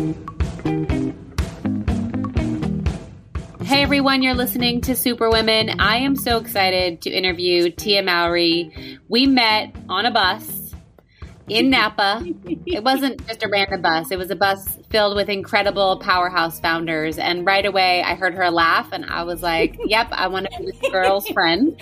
Hey 0.00 0.14
everyone, 3.82 4.22
you're 4.22 4.32
listening 4.32 4.80
to 4.82 4.96
Superwomen. 4.96 5.78
I 5.78 5.98
am 5.98 6.16
so 6.16 6.38
excited 6.38 7.02
to 7.02 7.10
interview 7.10 7.70
Tia 7.70 8.02
Mowry. 8.02 8.98
We 9.10 9.26
met 9.26 9.76
on 9.90 10.06
a 10.06 10.10
bus 10.10 10.74
in 11.48 11.68
Napa. 11.70 12.24
It 12.64 12.82
wasn't 12.82 13.26
just 13.26 13.42
a 13.42 13.48
random 13.48 13.82
bus, 13.82 14.10
it 14.10 14.16
was 14.16 14.30
a 14.30 14.36
bus 14.36 14.78
filled 14.88 15.16
with 15.16 15.28
incredible 15.28 15.98
powerhouse 15.98 16.58
founders. 16.60 17.18
And 17.18 17.44
right 17.44 17.66
away, 17.66 18.02
I 18.02 18.14
heard 18.14 18.32
her 18.36 18.50
laugh, 18.50 18.92
and 18.92 19.04
I 19.04 19.24
was 19.24 19.42
like, 19.42 19.76
yep, 19.84 20.08
I 20.12 20.28
want 20.28 20.46
to 20.50 20.58
be 20.58 20.70
this 20.70 20.90
girl's 20.90 21.28
friend. 21.28 21.78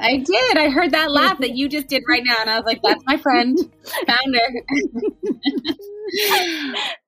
I 0.00 0.16
did. 0.16 0.58
I 0.58 0.68
heard 0.68 0.90
that 0.90 1.12
laugh 1.12 1.38
that 1.38 1.54
you 1.54 1.68
just 1.68 1.86
did 1.86 2.02
right 2.08 2.24
now, 2.24 2.34
and 2.40 2.50
I 2.50 2.56
was 2.56 2.66
like, 2.66 2.82
that's 2.82 3.04
my 3.06 3.18
friend, 3.18 3.56
founder. 4.04 4.40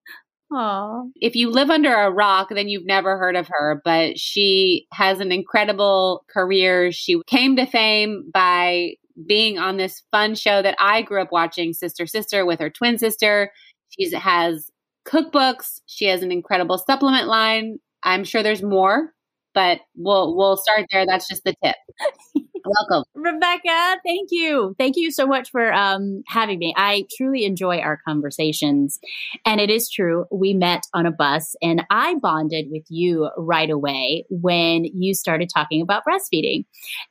Aww. 0.53 1.11
If 1.17 1.35
you 1.35 1.51
live 1.51 1.71
under 1.71 1.93
a 1.93 2.11
rock, 2.11 2.49
then 2.51 2.69
you've 2.69 2.87
never 2.87 3.19
heard 3.19 3.35
of 3.37 3.49
her, 3.51 3.81
but 3.85 4.19
she 4.19 4.87
has 4.93 5.19
an 5.21 5.33
incredible 5.33 6.25
career. 6.29 6.93
She 6.93 7.21
came 7.27 7.57
to 7.57 7.67
fame 7.67 8.31
by 8.33 8.95
being 9.27 9.59
on 9.59 9.77
this 9.77 10.03
fun 10.13 10.35
show 10.35 10.63
that 10.63 10.77
I 10.79 11.03
grew 11.03 11.21
up 11.23 11.33
watching, 11.33 11.73
Sister 11.73 12.07
Sister, 12.07 12.47
with 12.47 12.61
her 12.61 12.71
twin 12.71 12.99
sister. 12.99 13.51
She 13.89 14.11
has 14.13 14.71
cookbooks. 15.07 15.81
She 15.87 16.05
has 16.07 16.23
an 16.23 16.31
incredible 16.31 16.79
supplement 16.79 17.27
line. 17.27 17.79
I'm 18.05 18.23
sure 18.23 18.43
there's 18.43 18.63
more, 18.63 19.13
but 19.57 19.81
we'll 19.97 20.37
we'll 20.37 20.59
start 20.59 20.85
there. 20.93 21.07
That's 21.07 21.27
just 21.27 21.43
the 21.43 21.55
tip. 21.65 21.77
Welcome. 22.67 23.05
Rebecca, 23.15 23.97
thank 24.05 24.29
you. 24.33 24.75
Thank 24.77 24.97
you 24.97 25.11
so 25.11 25.27
much 25.27 25.51
for 25.51 25.73
um, 25.73 26.23
having 26.27 26.59
me. 26.59 26.75
I 26.77 27.07
truly 27.17 27.45
enjoy 27.45 27.79
our 27.79 28.01
conversations. 28.07 28.99
And 29.47 29.61
it 29.61 29.71
is 29.71 29.89
true, 29.89 30.27
we 30.33 30.53
met 30.53 30.83
on 30.93 31.07
a 31.07 31.13
bus, 31.13 31.55
and 31.63 31.85
I 31.91 32.17
bonded 32.17 32.67
with 32.71 32.83
you 32.89 33.31
right 33.39 33.71
away 33.71 34.25
when 34.31 34.85
you 34.85 35.15
started 35.15 35.49
talking 35.55 35.81
about 35.81 36.03
breastfeeding. 36.05 36.65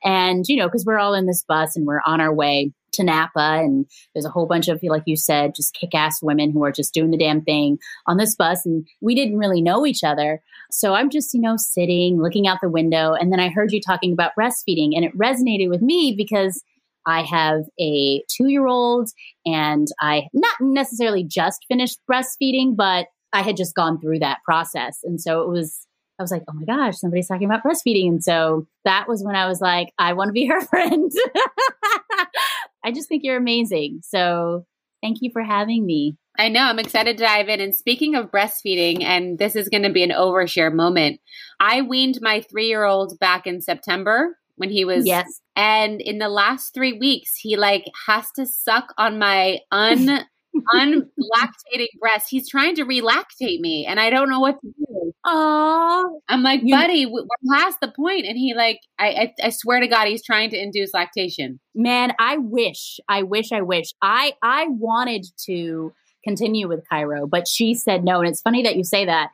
And, 0.03 0.43
you 0.47 0.57
know, 0.57 0.67
because 0.67 0.85
we're 0.85 0.99
all 0.99 1.13
in 1.13 1.25
this 1.25 1.43
bus 1.47 1.77
and 1.77 1.87
we're 1.87 2.01
on 2.05 2.19
our 2.19 2.33
way 2.33 2.73
to 2.95 3.03
Napa, 3.03 3.59
and 3.61 3.85
there's 4.13 4.25
a 4.25 4.29
whole 4.29 4.47
bunch 4.47 4.67
of, 4.67 4.79
like 4.83 5.03
you 5.05 5.15
said, 5.15 5.55
just 5.55 5.73
kick 5.73 5.93
ass 5.95 6.21
women 6.21 6.51
who 6.51 6.63
are 6.63 6.71
just 6.71 6.93
doing 6.93 7.11
the 7.11 7.17
damn 7.17 7.41
thing 7.41 7.77
on 8.07 8.17
this 8.17 8.35
bus. 8.35 8.65
And 8.65 8.87
we 9.01 9.15
didn't 9.15 9.37
really 9.37 9.61
know 9.61 9.85
each 9.85 10.03
other. 10.03 10.41
So 10.71 10.93
I'm 10.93 11.09
just, 11.09 11.33
you 11.33 11.41
know, 11.41 11.55
sitting, 11.57 12.21
looking 12.21 12.47
out 12.47 12.59
the 12.61 12.69
window. 12.69 13.13
And 13.13 13.31
then 13.31 13.39
I 13.39 13.49
heard 13.49 13.71
you 13.71 13.79
talking 13.79 14.13
about 14.13 14.31
breastfeeding, 14.37 14.95
and 14.95 15.05
it 15.05 15.17
resonated 15.17 15.69
with 15.69 15.81
me 15.81 16.13
because 16.17 16.61
I 17.05 17.21
have 17.21 17.65
a 17.79 18.23
two 18.29 18.47
year 18.47 18.67
old 18.67 19.09
and 19.45 19.87
I 20.01 20.27
not 20.33 20.55
necessarily 20.59 21.23
just 21.23 21.65
finished 21.67 21.99
breastfeeding, 22.09 22.75
but 22.75 23.07
I 23.31 23.41
had 23.41 23.57
just 23.57 23.75
gone 23.75 23.99
through 23.99 24.19
that 24.19 24.39
process. 24.43 24.99
And 25.03 25.21
so 25.21 25.41
it 25.41 25.49
was, 25.49 25.85
I 26.19 26.23
was 26.23 26.31
like, 26.31 26.43
oh 26.47 26.53
my 26.53 26.63
gosh, 26.63 26.97
somebody's 26.97 27.27
talking 27.27 27.45
about 27.45 27.63
breastfeeding. 27.63 28.07
And 28.07 28.23
so 28.23 28.65
that 28.85 29.07
was 29.07 29.23
when 29.23 29.35
I 29.35 29.47
was 29.47 29.59
like, 29.61 29.91
I 29.99 30.13
want 30.13 30.29
to 30.29 30.33
be 30.33 30.45
her 30.45 30.61
friend. 30.65 31.11
I 32.85 32.91
just 32.91 33.09
think 33.09 33.23
you're 33.23 33.37
amazing. 33.37 34.01
So 34.03 34.65
thank 35.01 35.17
you 35.21 35.31
for 35.33 35.41
having 35.41 35.85
me. 35.85 36.17
I 36.37 36.49
know. 36.49 36.61
I'm 36.61 36.79
excited 36.79 37.17
to 37.17 37.23
dive 37.23 37.49
in. 37.49 37.59
And 37.59 37.73
speaking 37.73 38.15
of 38.15 38.29
breastfeeding, 38.29 39.03
and 39.03 39.39
this 39.39 39.55
is 39.55 39.69
going 39.69 39.83
to 39.83 39.91
be 39.91 40.03
an 40.03 40.11
overshare 40.11 40.71
moment, 40.71 41.19
I 41.59 41.81
weaned 41.81 42.19
my 42.21 42.41
three 42.41 42.67
year 42.67 42.83
old 42.83 43.17
back 43.19 43.47
in 43.47 43.61
September 43.61 44.37
when 44.55 44.69
he 44.69 44.85
was. 44.85 45.05
Yes. 45.07 45.41
And 45.55 45.99
in 45.99 46.19
the 46.19 46.29
last 46.29 46.73
three 46.73 46.93
weeks, 46.93 47.35
he 47.35 47.57
like 47.57 47.85
has 48.07 48.27
to 48.35 48.45
suck 48.45 48.93
on 48.97 49.17
my 49.17 49.59
un. 49.71 50.25
unlactating 50.73 51.87
breast. 51.99 52.27
He's 52.29 52.49
trying 52.49 52.75
to 52.75 52.83
relactate 52.83 53.59
me, 53.59 53.85
and 53.85 53.99
I 53.99 54.09
don't 54.09 54.29
know 54.29 54.39
what 54.39 54.59
to 54.61 54.67
do. 54.67 55.13
Aww. 55.25 56.19
I'm 56.29 56.43
like, 56.43 56.61
buddy, 56.67 57.05
we're 57.05 57.25
past 57.51 57.79
the 57.81 57.87
point. 57.87 57.95
point, 58.05 58.25
and 58.25 58.37
he 58.37 58.53
like, 58.53 58.79
I, 58.99 59.07
I, 59.07 59.33
I 59.45 59.49
swear 59.49 59.79
to 59.79 59.87
God, 59.87 60.07
he's 60.07 60.23
trying 60.23 60.49
to 60.51 60.61
induce 60.61 60.93
lactation. 60.93 61.59
Man, 61.73 62.13
I 62.19 62.37
wish, 62.37 62.99
I 63.09 63.23
wish, 63.23 63.51
I 63.51 63.61
wish. 63.61 63.93
I, 64.01 64.33
I 64.43 64.67
wanted 64.69 65.25
to 65.45 65.93
continue 66.23 66.67
with 66.67 66.83
Cairo, 66.89 67.27
but 67.27 67.47
she 67.47 67.73
said 67.73 68.03
no. 68.03 68.19
And 68.19 68.27
it's 68.29 68.41
funny 68.41 68.63
that 68.63 68.75
you 68.75 68.83
say 68.83 69.05
that. 69.05 69.29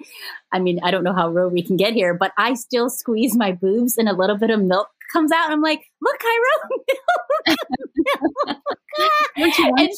I 0.52 0.60
mean, 0.60 0.80
I 0.84 0.92
don't 0.92 1.04
know 1.04 1.14
how 1.14 1.30
real 1.30 1.50
we 1.50 1.64
can 1.64 1.78
get 1.78 1.94
here, 1.94 2.14
but 2.14 2.32
I 2.38 2.54
still 2.54 2.90
squeeze 2.90 3.36
my 3.36 3.52
boobs 3.52 3.98
and 3.98 4.10
a 4.10 4.14
little 4.14 4.38
bit 4.38 4.50
of 4.50 4.62
milk 4.62 4.88
comes 5.12 5.32
out. 5.32 5.52
I'm 5.52 5.62
like, 5.62 5.82
look, 6.02 6.18
Cairo. 6.20 7.56
and 9.38 9.90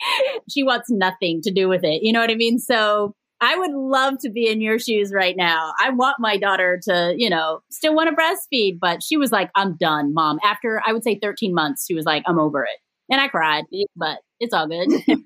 she, 0.50 0.62
wants 0.62 0.90
nothing 0.90 1.40
to 1.42 1.50
do 1.50 1.68
with 1.68 1.84
it. 1.84 2.02
You 2.02 2.12
know 2.12 2.20
what 2.20 2.30
I 2.30 2.34
mean? 2.34 2.58
So 2.58 3.14
I 3.40 3.56
would 3.56 3.72
love 3.72 4.18
to 4.20 4.30
be 4.30 4.48
in 4.50 4.60
your 4.60 4.78
shoes 4.78 5.12
right 5.12 5.36
now. 5.36 5.72
I 5.80 5.90
want 5.90 6.16
my 6.18 6.36
daughter 6.36 6.80
to, 6.84 7.14
you 7.16 7.30
know, 7.30 7.60
still 7.70 7.94
want 7.94 8.10
to 8.10 8.16
breastfeed, 8.16 8.78
but 8.80 9.02
she 9.02 9.16
was 9.16 9.30
like, 9.30 9.50
I'm 9.54 9.76
done, 9.76 10.12
mom. 10.12 10.38
After 10.44 10.82
I 10.84 10.92
would 10.92 11.04
say 11.04 11.18
13 11.20 11.54
months, 11.54 11.84
she 11.86 11.94
was 11.94 12.04
like, 12.04 12.22
I'm 12.26 12.38
over 12.38 12.64
it. 12.64 12.78
And 13.10 13.20
I 13.20 13.28
cried, 13.28 13.64
but 13.96 14.18
it's 14.40 14.52
all 14.52 14.68
good. 14.68 14.88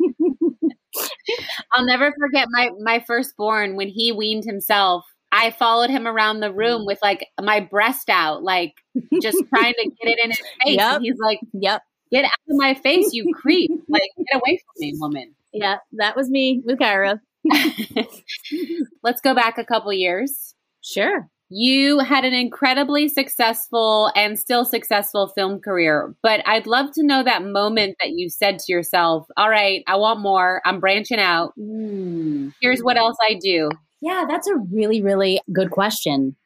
I'll 1.73 1.87
never 1.87 2.13
forget 2.19 2.49
my 2.51 2.71
my 2.81 3.03
firstborn 3.07 3.77
when 3.77 3.89
he 3.89 4.13
weaned 4.13 4.45
himself. 4.45 5.05
I 5.33 5.51
followed 5.51 5.89
him 5.89 6.07
around 6.07 6.41
the 6.41 6.53
room 6.53 6.85
with 6.85 6.99
like 7.03 7.27
my 7.41 7.61
breast 7.61 8.11
out, 8.11 8.43
like 8.43 8.75
just 9.23 9.43
trying 9.49 9.73
to 9.73 9.91
get 10.03 10.13
it 10.13 10.19
in 10.23 10.31
his 10.31 10.39
face. 10.39 10.49
Yep. 10.77 10.97
And 10.97 11.03
he's 11.03 11.19
like, 11.19 11.41
yep. 11.55 11.83
Get 12.13 12.25
out 12.25 12.31
of 12.51 12.57
my 12.57 12.75
face, 12.75 13.13
you 13.13 13.33
creep. 13.35 13.71
Like, 13.89 14.03
get 14.17 14.41
away 14.41 14.59
from 14.59 14.75
me, 14.79 14.95
woman. 14.97 15.35
Yeah, 15.53 15.77
that 15.93 16.17
was 16.17 16.31
me 16.31 16.63
with 16.65 16.79
Cairo. 16.79 17.19
Let's 19.03 19.21
go 19.21 19.35
back 19.35 19.59
a 19.59 19.65
couple 19.65 19.93
years. 19.93 20.55
Sure. 20.81 21.29
You 21.51 21.99
had 21.99 22.25
an 22.25 22.33
incredibly 22.33 23.09
successful 23.09 24.11
and 24.17 24.39
still 24.39 24.65
successful 24.65 25.29
film 25.29 25.61
career, 25.61 26.15
but 26.23 26.43
I'd 26.49 26.67
love 26.67 26.93
to 26.93 27.03
know 27.03 27.23
that 27.23 27.45
moment 27.45 27.97
that 28.01 28.13
you 28.13 28.31
said 28.31 28.59
to 28.61 28.73
yourself, 28.73 29.27
All 29.37 29.51
right, 29.51 29.85
I 29.87 29.97
want 29.97 30.21
more. 30.21 30.63
I'm 30.65 30.81
branching 30.81 31.19
out. 31.19 31.53
Mm. 31.59 32.55
Here's 32.63 32.83
what 32.83 32.97
else 32.97 33.19
I 33.21 33.35
do. 33.35 33.69
Yeah, 34.01 34.25
that's 34.27 34.49
a 34.49 34.57
really, 34.57 35.03
really 35.03 35.41
good 35.53 35.71
question. 35.71 36.37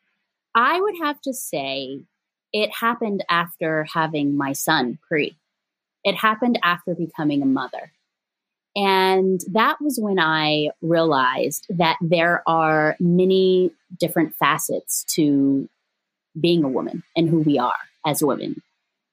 I 0.57 0.81
would 0.81 0.95
have 1.03 1.21
to 1.21 1.33
say 1.33 2.01
it 2.53 2.71
happened 2.75 3.25
after 3.31 3.87
having 3.93 4.37
my 4.37 4.53
son, 4.53 4.99
Cree. 5.07 5.37
It 6.07 6.15
happened 6.15 6.59
after 6.63 6.95
becoming 6.95 7.43
a 7.43 7.47
mother. 7.47 7.93
And 8.77 9.41
that 9.53 9.79
was 9.81 9.99
when 10.01 10.19
I 10.19 10.69
realized 10.81 11.67
that 11.71 11.97
there 12.01 12.43
are 12.47 12.97
many 13.01 13.73
different 13.99 14.35
facets 14.37 15.05
to 15.15 15.69
being 16.39 16.63
a 16.63 16.69
woman 16.69 17.03
and 17.17 17.29
who 17.29 17.41
we 17.41 17.59
are 17.59 17.73
as 18.07 18.23
women, 18.23 18.63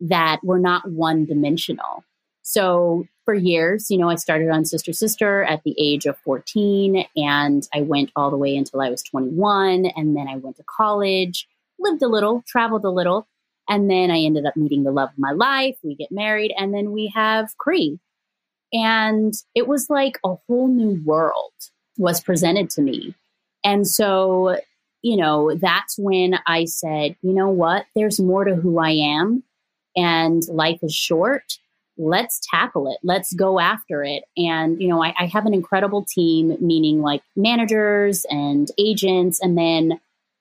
that 0.01 0.39
we're 0.43 0.59
not 0.59 0.91
one 0.91 1.25
dimensional. 1.25 2.03
So 2.43 3.07
for 3.25 3.33
years, 3.33 3.89
you 3.89 3.97
know, 3.97 4.09
I 4.09 4.15
started 4.15 4.49
on 4.49 4.65
Sister 4.65 4.93
Sister 4.93 5.43
at 5.43 5.63
the 5.63 5.75
age 5.79 6.05
of 6.05 6.17
14, 6.19 7.05
and 7.15 7.67
I 7.73 7.81
went 7.81 8.11
all 8.15 8.29
the 8.29 8.37
way 8.37 8.55
until 8.55 8.81
I 8.81 8.89
was 8.89 9.01
21. 9.01 9.85
And 9.95 10.15
then 10.15 10.27
I 10.27 10.35
went 10.35 10.57
to 10.57 10.63
college, 10.63 11.47
lived 11.79 12.03
a 12.03 12.07
little, 12.07 12.43
traveled 12.45 12.85
a 12.85 12.91
little. 12.91 13.27
And 13.69 13.89
then 13.89 14.11
I 14.11 14.19
ended 14.19 14.45
up 14.45 14.55
meeting 14.57 14.83
the 14.83 14.91
love 14.91 15.09
of 15.09 15.17
my 15.17 15.31
life. 15.31 15.77
We 15.83 15.95
get 15.95 16.11
married, 16.11 16.53
and 16.57 16.73
then 16.73 16.91
we 16.91 17.11
have 17.15 17.57
Cree. 17.57 17.99
And 18.73 19.33
it 19.55 19.67
was 19.67 19.89
like 19.89 20.19
a 20.25 20.35
whole 20.47 20.67
new 20.67 21.01
world 21.05 21.53
was 21.97 22.21
presented 22.21 22.69
to 22.71 22.81
me. 22.81 23.15
And 23.63 23.87
so, 23.87 24.57
you 25.01 25.15
know, 25.15 25.55
that's 25.55 25.97
when 25.97 26.39
I 26.47 26.65
said, 26.65 27.15
you 27.21 27.33
know 27.33 27.49
what? 27.49 27.85
There's 27.95 28.19
more 28.19 28.43
to 28.43 28.55
who 28.55 28.79
I 28.79 28.91
am, 28.91 29.43
and 29.95 30.41
life 30.49 30.79
is 30.81 30.93
short. 30.93 31.43
Let's 31.95 32.41
tackle 32.49 32.91
it. 32.91 32.97
Let's 33.03 33.33
go 33.33 33.59
after 33.59 34.03
it. 34.03 34.23
And, 34.35 34.81
you 34.81 34.87
know, 34.87 35.03
I, 35.03 35.13
I 35.19 35.27
have 35.27 35.45
an 35.45 35.53
incredible 35.53 36.03
team, 36.03 36.57
meaning 36.59 37.01
like 37.01 37.21
managers 37.35 38.25
and 38.31 38.67
agents. 38.79 39.39
And 39.39 39.55
then 39.55 39.99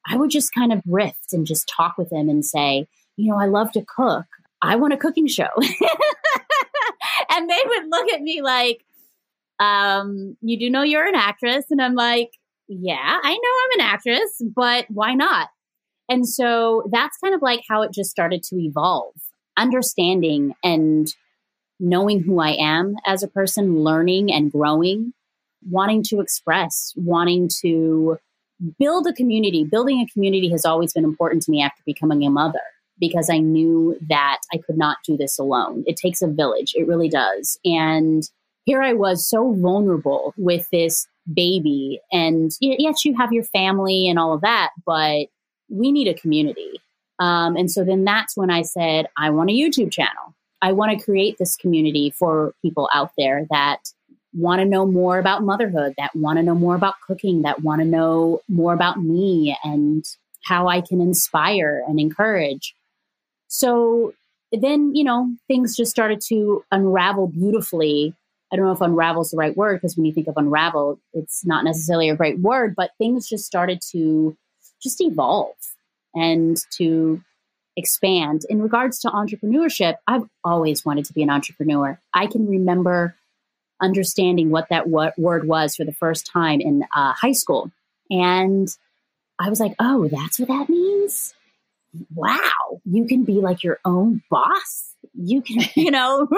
I 0.09 0.17
would 0.17 0.31
just 0.31 0.55
kind 0.55 0.73
of 0.73 0.81
rift 0.87 1.33
and 1.33 1.47
just 1.47 1.69
talk 1.69 1.99
with 1.99 2.09
them 2.09 2.31
and 2.31 2.43
say, 2.43 2.87
you 3.17 3.31
know, 3.31 3.39
I 3.39 3.47
love 3.47 3.73
to 3.73 3.85
cook. 3.85 4.27
I 4.63 4.77
want 4.77 4.93
a 4.95 4.97
cooking 4.97 5.27
show. 5.27 5.49
and 7.31 7.51
they 7.51 7.61
would 7.67 7.89
look 7.89 8.13
at 8.13 8.23
me 8.23 8.43
like, 8.43 8.85
um, 9.59 10.37
you 10.41 10.59
do 10.59 10.71
know 10.71 10.83
you're 10.83 11.07
an 11.07 11.15
actress. 11.15 11.67
And 11.71 11.83
I'm 11.83 11.95
like, 11.95 12.31
yeah, 12.69 13.19
I 13.23 13.33
know 13.33 13.39
I'm 13.65 13.81
an 13.81 13.87
actress, 13.93 14.41
but 14.55 14.87
why 14.89 15.15
not? 15.15 15.49
And 16.09 16.29
so 16.29 16.89
that's 16.91 17.19
kind 17.19 17.35
of 17.35 17.43
like 17.43 17.63
how 17.69 17.83
it 17.83 17.93
just 17.93 18.11
started 18.11 18.43
to 18.45 18.57
evolve, 18.57 19.15
understanding 19.57 20.55
and 20.63 21.09
knowing 21.81 22.23
who 22.23 22.41
I 22.41 22.51
am 22.51 22.97
as 23.07 23.23
a 23.23 23.29
person, 23.29 23.83
learning 23.83 24.33
and 24.33 24.51
growing, 24.51 25.13
wanting 25.69 26.03
to 26.05 26.21
express, 26.21 26.93
wanting 26.97 27.49
to 27.63 28.19
build 28.79 29.07
a 29.07 29.13
community. 29.13 29.65
Building 29.65 30.01
a 30.01 30.07
community 30.13 30.51
has 30.51 30.65
always 30.65 30.93
been 30.93 31.05
important 31.05 31.43
to 31.43 31.51
me 31.51 31.63
after 31.63 31.83
becoming 31.85 32.25
a 32.25 32.31
mother 32.31 32.61
because 33.03 33.29
I 33.29 33.39
knew 33.39 33.99
that 34.09 34.39
I 34.55 34.59
could 34.59 34.79
not 34.79 34.99
do 35.05 35.17
this 35.17 35.37
alone. 35.37 35.83
It 35.89 35.97
takes 35.97 36.23
a 36.23 36.29
village, 36.29 36.73
it 36.77 36.87
really 36.87 37.09
does. 37.09 37.59
And 37.65 38.23
here 38.65 38.81
I 38.81 38.93
was 38.93 39.29
so 39.29 39.55
vulnerable 39.55 40.33
with 40.37 40.71
this 40.71 41.09
baby. 41.35 42.01
And 42.13 42.53
yes, 42.61 43.05
you 43.05 43.17
have 43.17 43.33
your 43.33 43.43
family 43.43 44.09
and 44.09 44.21
all 44.21 44.33
of 44.33 44.43
that, 44.43 44.71
but 44.87 45.27
we 45.69 45.91
need 45.91 46.07
a 46.07 46.15
community. 46.15 46.81
Um, 47.19 47.57
and 47.57 47.69
so 47.69 47.83
then 47.83 48.05
that's 48.05 48.37
when 48.37 48.51
I 48.51 48.63
said, 48.63 49.09
I 49.17 49.31
want 49.31 49.51
a 49.51 49.53
YouTube 49.53 49.91
channel. 49.91 50.37
I 50.63 50.71
want 50.71 50.97
to 50.97 51.05
create 51.05 51.39
this 51.39 51.57
community 51.57 52.11
for 52.17 52.55
people 52.63 52.89
out 52.95 53.11
there 53.19 53.47
that 53.51 53.81
want 54.33 54.61
to 54.61 54.65
know 54.65 54.87
more 54.87 55.19
about 55.19 55.43
motherhood, 55.43 55.95
that 55.99 56.15
want 56.15 56.39
to 56.39 56.43
know 56.45 56.55
more 56.55 56.77
about 56.77 56.95
cooking, 57.05 57.43
that 57.43 57.63
want 57.63 57.81
to 57.81 57.85
know 57.85 58.41
more 58.49 58.73
about 58.73 59.03
me 59.03 59.57
and 59.65 60.05
how 60.45 60.69
I 60.69 60.81
can 60.81 61.01
inspire 61.01 61.83
and 61.89 61.99
encourage. 61.99 62.77
So 63.53 64.15
then, 64.51 64.95
you 64.95 65.05
know, 65.05 65.31
things 65.47 65.77
just 65.77 65.91
started 65.91 66.23
to 66.29 66.65
unravel 66.73 67.27
beautifully. 67.27 68.15
I 68.51 68.57
don't 68.57 68.65
know 68.65 68.73
if 68.73 68.81
unravel 68.81 69.21
is 69.21 69.31
the 69.31 69.37
right 69.37 69.55
word 69.55 69.77
because 69.77 69.95
when 69.95 70.07
you 70.07 70.13
think 70.15 70.27
of 70.27 70.39
unravel, 70.39 70.99
it's 71.13 71.45
not 71.45 71.63
necessarily 71.63 72.09
a 72.09 72.17
great 72.17 72.41
word, 72.41 72.75
but 72.75 72.93
things 72.97 73.29
just 73.29 73.45
started 73.45 73.81
to 73.91 74.35
just 74.83 75.03
evolve 75.03 75.55
and 76.15 76.57
to 76.79 77.21
expand. 77.77 78.47
In 78.49 78.63
regards 78.63 78.99
to 79.01 79.09
entrepreneurship, 79.09 79.97
I've 80.07 80.25
always 80.43 80.83
wanted 80.83 81.05
to 81.05 81.13
be 81.13 81.23
an 81.23 81.31
entrepreneur. 81.31 82.01
I 82.15 82.29
can 82.29 82.49
remember 82.49 83.15
understanding 83.83 84.49
what 84.49 84.71
that 84.71 84.89
word 84.89 85.47
was 85.47 85.77
for 85.77 85.85
the 85.85 85.93
first 85.93 86.27
time 86.27 86.63
in 86.63 86.85
uh, 86.97 87.13
high 87.13 87.33
school. 87.33 87.71
And 88.11 88.69
I 89.39 89.51
was 89.51 89.61
like, 89.61 89.75
oh, 89.79 90.09
that's 90.09 90.39
what 90.39 90.49
that 90.49 90.71
means? 90.71 91.35
Wow, 92.15 92.81
you 92.85 93.07
can 93.07 93.25
be 93.25 93.35
like 93.35 93.63
your 93.63 93.79
own 93.85 94.23
boss. 94.31 94.95
You 95.15 95.43
can, 95.43 95.59
you 95.77 95.91
know, 95.91 96.29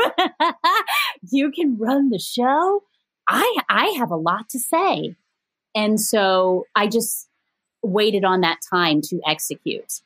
you 1.31 1.51
can 1.51 1.79
run 1.79 2.11
the 2.11 2.19
show. 2.19 2.83
I 3.29 3.59
I 3.69 3.87
have 3.99 4.11
a 4.11 4.17
lot 4.17 4.49
to 4.51 4.59
say. 4.59 5.15
And 5.75 6.01
so 6.01 6.65
I 6.77 6.87
just 6.87 7.29
waited 7.83 8.25
on 8.25 8.41
that 8.43 8.61
time 8.69 9.01
to 9.03 9.21
execute. 9.27 10.01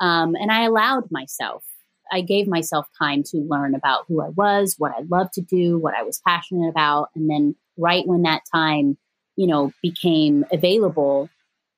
Um, 0.00 0.34
and 0.34 0.52
I 0.52 0.64
allowed 0.64 1.10
myself, 1.10 1.64
I 2.12 2.20
gave 2.20 2.46
myself 2.46 2.86
time 2.98 3.22
to 3.24 3.38
learn 3.38 3.74
about 3.74 4.04
who 4.08 4.22
I 4.22 4.28
was, 4.28 4.76
what 4.78 4.92
I 4.92 5.02
loved 5.10 5.32
to 5.34 5.40
do, 5.40 5.78
what 5.78 5.94
I 5.94 6.02
was 6.02 6.20
passionate 6.26 6.68
about. 6.68 7.08
And 7.14 7.28
then 7.28 7.56
right 7.76 8.06
when 8.06 8.22
that 8.22 8.42
time, 8.52 8.96
you 9.36 9.46
know, 9.46 9.72
became 9.82 10.44
available, 10.52 11.28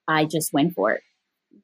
I 0.07 0.25
just 0.25 0.53
went 0.53 0.75
for 0.75 0.93
it. 0.93 1.03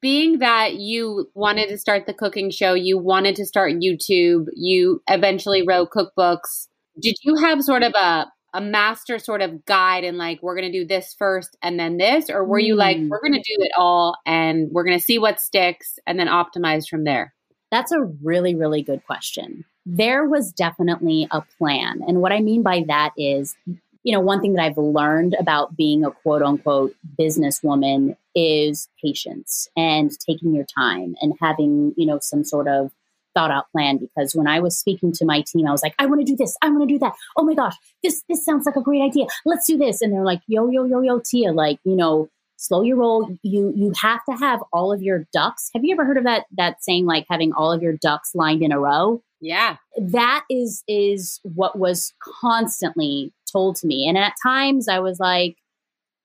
Being 0.05 0.41
that 0.41 0.75
you 0.75 1.31
wanted 1.33 1.71
to 1.71 1.79
start 1.79 2.05
the 2.05 2.13
cooking 2.13 2.51
show, 2.51 2.75
you 2.75 2.99
wanted 2.99 3.37
to 3.37 3.47
start 3.47 3.73
YouTube, 3.73 4.49
you 4.55 5.03
eventually 5.09 5.67
wrote 5.67 5.93
cookbooks. 5.93 6.69
Did 7.01 7.15
you 7.23 7.37
have 7.37 7.63
sort 7.63 7.83
of 7.83 7.95
a 7.95 8.27
a 8.53 8.61
master 8.61 9.19
sort 9.19 9.41
of 9.41 9.65
guide 9.65 10.05
and 10.05 10.19
like 10.19 10.43
we're 10.43 10.55
going 10.55 10.71
to 10.71 10.79
do 10.79 10.87
this 10.87 11.15
first 11.19 11.57
and 11.63 11.81
then 11.81 11.97
this 11.97 12.29
or 12.29 12.45
were 12.45 12.59
you 12.59 12.77
like 12.77 12.99
mm. 12.99 13.09
we're 13.09 13.23
going 13.23 13.33
to 13.33 13.39
do 13.39 13.57
it 13.65 13.73
all 13.79 14.19
and 14.27 14.69
we're 14.73 14.85
going 14.85 14.99
to 14.99 15.03
see 15.03 15.19
what 15.19 15.41
sticks 15.41 15.99
and 16.07 16.21
then 16.21 16.29
optimize 16.29 16.87
from 16.87 17.05
there 17.05 17.35
that's 17.73 17.91
a 17.91 18.03
really 18.23 18.55
really 18.55 18.83
good 18.83 19.05
question 19.07 19.65
there 19.87 20.25
was 20.29 20.53
definitely 20.53 21.27
a 21.33 21.43
plan 21.59 22.01
and 22.07 22.21
what 22.21 22.31
i 22.31 22.39
mean 22.39 22.63
by 22.63 22.85
that 22.87 23.11
is 23.19 23.57
you 24.05 24.13
know 24.15 24.21
one 24.21 24.41
thing 24.41 24.53
that 24.53 24.63
i've 24.63 24.79
learned 24.79 25.35
about 25.41 25.77
being 25.77 26.05
a 26.05 26.13
quote 26.13 26.43
unquote 26.43 26.95
businesswoman 27.19 28.15
is 28.35 28.89
patience 29.03 29.69
and 29.77 30.11
taking 30.27 30.55
your 30.55 30.67
time 30.77 31.15
and 31.21 31.35
having 31.41 31.95
you 31.97 32.07
know 32.07 32.19
some 32.21 32.45
sort 32.45 32.69
of 32.69 32.91
thought 33.35 33.51
out 33.51 33.71
plan 33.73 33.99
because 33.99 34.35
when 34.35 34.47
I 34.47 34.61
was 34.61 34.79
speaking 34.79 35.13
to 35.13 35.25
my 35.25 35.43
team, 35.43 35.67
I 35.67 35.73
was 35.73 35.83
like, 35.83 35.95
I 35.99 36.07
want 36.07 36.21
to 36.21 36.25
do 36.25 36.37
this. 36.37 36.57
I 36.63 36.71
want 36.71 36.89
to 36.89 36.95
do 36.95 36.99
that. 37.01 37.15
Oh 37.37 37.45
my 37.45 37.55
gosh, 37.55 37.75
this, 38.03 38.23
this 38.29 38.45
sounds 38.45 38.65
like 38.65 38.77
a 38.77 38.81
great 38.81 39.03
idea. 39.03 39.27
Let's 39.45 39.67
do 39.67 39.77
this. 39.77 40.01
And 40.01 40.13
they're 40.13 40.25
like, 40.25 40.41
yo, 40.47 40.71
yo, 40.71 40.85
yo, 40.85 41.03
yo, 41.03 41.21
Tia, 41.21 41.53
like, 41.53 41.79
you 41.85 41.97
know, 41.97 42.29
slow 42.57 42.83
your 42.83 42.97
roll. 42.97 43.37
You, 43.43 43.73
you 43.77 43.93
have 44.01 44.25
to 44.29 44.37
have 44.37 44.63
all 44.73 44.93
of 44.93 45.03
your 45.03 45.27
ducks. 45.33 45.71
Have 45.75 45.85
you 45.85 45.95
ever 45.95 46.05
heard 46.05 46.17
of 46.17 46.25
that, 46.25 46.47
that 46.57 46.83
saying, 46.83 47.05
like 47.05 47.27
having 47.29 47.53
all 47.53 47.73
of 47.73 47.83
your 47.83 47.95
ducks 47.95 48.31
lined 48.35 48.63
in 48.63 48.73
a 48.73 48.79
row? 48.79 49.23
Yeah. 49.41 49.77
That 50.01 50.45
is, 50.49 50.83
is 50.89 51.41
what 51.43 51.79
was 51.79 52.15
constantly 52.41 53.33
told 53.51 53.77
to 53.77 53.87
me. 53.87 54.09
And 54.09 54.17
at 54.17 54.35
times 54.43 54.89
I 54.89 55.01
was 55.01 55.19
like, 55.19 55.57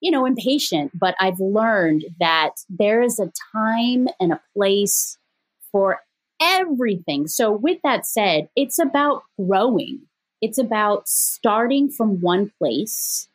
you 0.02 0.12
know, 0.12 0.26
impatient, 0.26 0.98
but 0.98 1.16
I've 1.20 1.40
learned 1.40 2.06
that 2.20 2.52
there 2.70 3.02
is 3.02 3.20
a 3.20 3.32
time 3.54 4.08
and 4.20 4.32
a 4.32 4.42
place 4.56 5.18
for 5.72 6.02
everything. 6.42 7.28
So, 7.28 7.52
with 7.52 7.80
that 7.84 8.06
said, 8.06 8.50
it's 8.56 8.80
about 8.80 9.24
growing, 9.38 10.02
it's 10.42 10.58
about 10.58 11.08
starting 11.08 11.90
from 11.90 12.22
one 12.22 12.52
place 12.58 13.28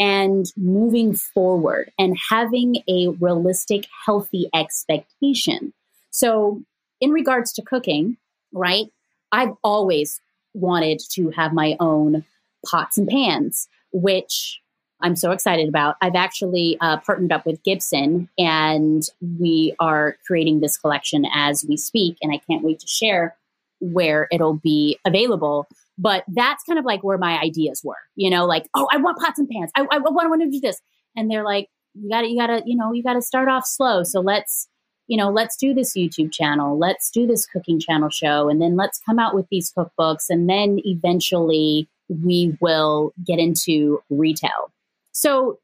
and 0.00 0.46
moving 0.56 1.14
forward 1.14 1.92
and 1.98 2.16
having 2.30 2.82
a 2.88 3.08
realistic, 3.20 3.86
healthy 4.04 4.48
expectation. 4.54 5.72
So, 6.10 6.62
in 7.00 7.10
regards 7.10 7.52
to 7.54 7.62
cooking, 7.62 8.16
right, 8.52 8.86
I've 9.32 9.54
always 9.64 10.20
wanted 10.54 11.00
to 11.10 11.30
have 11.30 11.52
my 11.52 11.76
own 11.80 12.24
pots 12.64 12.96
and 12.96 13.08
pans, 13.08 13.68
which 13.92 14.60
I'm 15.00 15.16
so 15.16 15.32
excited 15.32 15.68
about. 15.68 15.96
I've 16.00 16.14
actually 16.14 16.78
uh, 16.80 16.98
partnered 16.98 17.32
up 17.32 17.44
with 17.44 17.62
Gibson 17.62 18.28
and 18.38 19.02
we 19.38 19.74
are 19.80 20.16
creating 20.26 20.60
this 20.60 20.76
collection 20.76 21.26
as 21.34 21.64
we 21.68 21.76
speak. 21.76 22.16
And 22.22 22.32
I 22.32 22.40
can't 22.48 22.64
wait 22.64 22.80
to 22.80 22.86
share 22.86 23.36
where 23.80 24.28
it'll 24.32 24.54
be 24.54 24.98
available. 25.04 25.66
But 25.98 26.24
that's 26.28 26.64
kind 26.64 26.78
of 26.78 26.84
like 26.84 27.04
where 27.04 27.18
my 27.18 27.38
ideas 27.38 27.82
were, 27.84 27.98
you 28.16 28.30
know, 28.30 28.46
like, 28.46 28.66
oh, 28.74 28.88
I 28.90 28.96
want 28.96 29.18
pots 29.18 29.38
and 29.38 29.48
pans. 29.48 29.70
I, 29.76 29.82
I, 29.82 29.96
I 29.96 29.98
want 29.98 30.42
to 30.42 30.50
do 30.50 30.60
this. 30.60 30.80
And 31.16 31.30
they're 31.30 31.44
like, 31.44 31.68
you 31.94 32.08
gotta, 32.08 32.28
you 32.28 32.36
gotta, 32.36 32.62
you 32.66 32.76
know, 32.76 32.92
you 32.92 33.02
gotta 33.02 33.22
start 33.22 33.48
off 33.48 33.66
slow. 33.66 34.02
So 34.02 34.20
let's, 34.20 34.68
you 35.06 35.16
know, 35.16 35.30
let's 35.30 35.56
do 35.56 35.74
this 35.74 35.96
YouTube 35.96 36.32
channel. 36.32 36.78
Let's 36.78 37.10
do 37.10 37.26
this 37.26 37.46
cooking 37.46 37.78
channel 37.78 38.08
show. 38.08 38.48
And 38.48 38.60
then 38.60 38.74
let's 38.74 39.00
come 39.06 39.18
out 39.18 39.34
with 39.34 39.46
these 39.50 39.72
cookbooks. 39.76 40.24
And 40.30 40.48
then 40.48 40.80
eventually 40.84 41.88
we 42.08 42.56
will 42.60 43.12
get 43.24 43.38
into 43.38 44.02
retail 44.10 44.72
so 45.14 45.58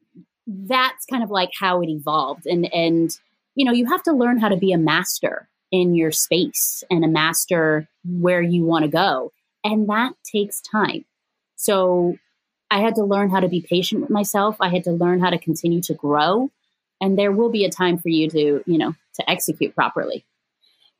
that's 0.47 1.05
kind 1.05 1.23
of 1.23 1.29
like 1.29 1.51
how 1.57 1.81
it 1.81 1.89
evolved. 1.89 2.47
And 2.47 2.73
and 2.73 3.15
you 3.55 3.65
know, 3.65 3.73
you 3.73 3.85
have 3.85 4.03
to 4.03 4.13
learn 4.13 4.39
how 4.39 4.49
to 4.49 4.57
be 4.57 4.71
a 4.71 4.77
master 4.77 5.47
in 5.71 5.93
your 5.93 6.11
space 6.11 6.83
and 6.89 7.05
a 7.05 7.07
master 7.07 7.87
where 8.05 8.41
you 8.41 8.65
want 8.65 8.83
to 8.83 8.91
go. 8.91 9.31
And 9.63 9.87
that 9.89 10.13
takes 10.23 10.61
time. 10.61 11.05
So 11.55 12.17
I 12.69 12.79
had 12.79 12.95
to 12.95 13.03
learn 13.03 13.29
how 13.29 13.41
to 13.41 13.49
be 13.49 13.61
patient 13.61 14.01
with 14.01 14.09
myself. 14.09 14.55
I 14.59 14.69
had 14.69 14.85
to 14.85 14.91
learn 14.91 15.19
how 15.19 15.29
to 15.29 15.37
continue 15.37 15.81
to 15.83 15.93
grow. 15.93 16.49
And 16.99 17.17
there 17.17 17.31
will 17.31 17.49
be 17.49 17.65
a 17.65 17.69
time 17.69 17.97
for 17.97 18.09
you 18.09 18.29
to, 18.29 18.63
you 18.65 18.77
know, 18.77 18.95
to 19.15 19.29
execute 19.29 19.75
properly. 19.75 20.25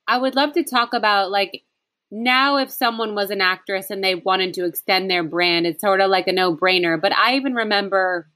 I 0.08 0.17
would 0.17 0.36
love 0.36 0.53
to 0.53 0.63
talk 0.63 0.93
about 0.93 1.31
like 1.31 1.63
now 2.12 2.58
if 2.58 2.70
someone 2.70 3.15
was 3.15 3.29
an 3.29 3.39
actress 3.39 3.89
and 3.89 4.03
they 4.03 4.15
wanted 4.15 4.53
to 4.55 4.65
extend 4.65 5.10
their 5.10 5.24
brand, 5.24 5.65
it's 5.65 5.81
sort 5.81 6.01
of 6.01 6.10
like 6.10 6.27
a 6.27 6.34
no 6.34 6.55
brainer. 6.55 7.00
But 7.00 7.13
I 7.13 7.36
even 7.36 7.55
remember 7.55 8.27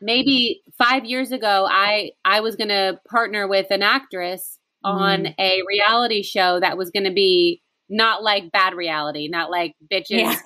maybe 0.00 0.62
five 0.76 1.04
years 1.04 1.32
ago, 1.32 1.66
I 1.70 2.12
I 2.24 2.40
was 2.40 2.56
going 2.56 2.68
to 2.68 2.98
partner 3.08 3.46
with 3.46 3.70
an 3.70 3.82
actress 3.82 4.58
on 4.82 5.24
mm. 5.24 5.34
a 5.38 5.62
reality 5.66 6.22
show 6.22 6.60
that 6.60 6.76
was 6.76 6.90
going 6.90 7.04
to 7.04 7.12
be 7.12 7.62
not 7.88 8.22
like 8.22 8.50
bad 8.52 8.74
reality, 8.74 9.28
not 9.28 9.50
like 9.50 9.74
bitches 9.92 10.38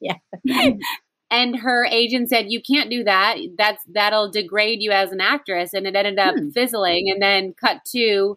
yeah. 0.00 0.14
And 1.32 1.56
her 1.56 1.86
agent 1.86 2.28
said, 2.28 2.52
"You 2.52 2.60
can't 2.60 2.90
do 2.90 3.04
that. 3.04 3.38
That's 3.56 3.82
that'll 3.90 4.30
degrade 4.30 4.82
you 4.82 4.90
as 4.90 5.12
an 5.12 5.22
actress." 5.22 5.72
And 5.72 5.86
it 5.86 5.96
ended 5.96 6.18
up 6.18 6.34
hmm. 6.36 6.50
fizzling. 6.50 7.10
And 7.10 7.22
then 7.22 7.54
cut 7.58 7.78
to 7.92 8.36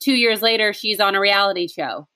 two 0.00 0.14
years 0.14 0.42
later, 0.42 0.72
she's 0.72 1.00
on 1.00 1.16
a 1.16 1.20
reality 1.20 1.66
show. 1.66 2.06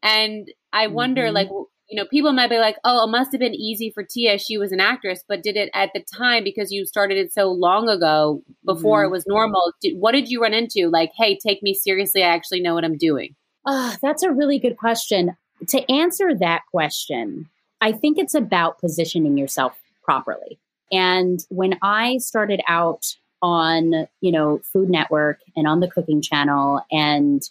And 0.00 0.46
I 0.72 0.86
wonder, 0.86 1.24
mm-hmm. 1.24 1.34
like, 1.34 1.48
you 1.88 1.96
know, 1.96 2.06
people 2.06 2.32
might 2.32 2.50
be 2.50 2.58
like, 2.58 2.76
oh, 2.84 3.04
it 3.04 3.10
must 3.10 3.32
have 3.32 3.40
been 3.40 3.54
easy 3.54 3.90
for 3.90 4.02
Tia. 4.02 4.38
She 4.38 4.56
was 4.56 4.72
an 4.72 4.80
actress, 4.80 5.22
but 5.28 5.42
did 5.42 5.56
it 5.56 5.70
at 5.74 5.90
the 5.94 6.02
time 6.16 6.42
because 6.42 6.72
you 6.72 6.86
started 6.86 7.18
it 7.18 7.32
so 7.32 7.50
long 7.50 7.88
ago 7.88 8.42
before 8.64 9.00
mm-hmm. 9.00 9.08
it 9.08 9.10
was 9.12 9.26
normal? 9.26 9.72
Did, 9.82 9.98
what 9.98 10.12
did 10.12 10.28
you 10.28 10.40
run 10.40 10.54
into? 10.54 10.88
Like, 10.88 11.10
hey, 11.16 11.38
take 11.38 11.62
me 11.62 11.74
seriously. 11.74 12.22
I 12.22 12.28
actually 12.28 12.60
know 12.60 12.74
what 12.74 12.84
I'm 12.84 12.96
doing. 12.96 13.34
Uh, 13.66 13.96
that's 14.02 14.22
a 14.22 14.30
really 14.30 14.58
good 14.58 14.76
question. 14.76 15.36
To 15.68 15.92
answer 15.92 16.34
that 16.34 16.62
question, 16.70 17.48
I 17.80 17.92
think 17.92 18.18
it's 18.18 18.34
about 18.34 18.78
positioning 18.78 19.36
yourself 19.36 19.78
properly. 20.02 20.58
And 20.90 21.40
when 21.48 21.78
I 21.82 22.18
started 22.18 22.60
out 22.66 23.14
on, 23.42 24.06
you 24.20 24.32
know, 24.32 24.60
Food 24.72 24.88
Network 24.88 25.40
and 25.54 25.66
on 25.66 25.80
the 25.80 25.90
cooking 25.90 26.22
channel 26.22 26.80
and 26.90 27.42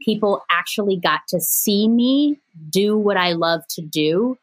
people 0.00 0.42
actually 0.50 0.96
got 0.96 1.20
to 1.28 1.40
see 1.40 1.88
me 1.88 2.38
do 2.68 2.96
what 2.96 3.16
I 3.16 3.32
love 3.32 3.66
to 3.70 3.82
do, 3.82 4.38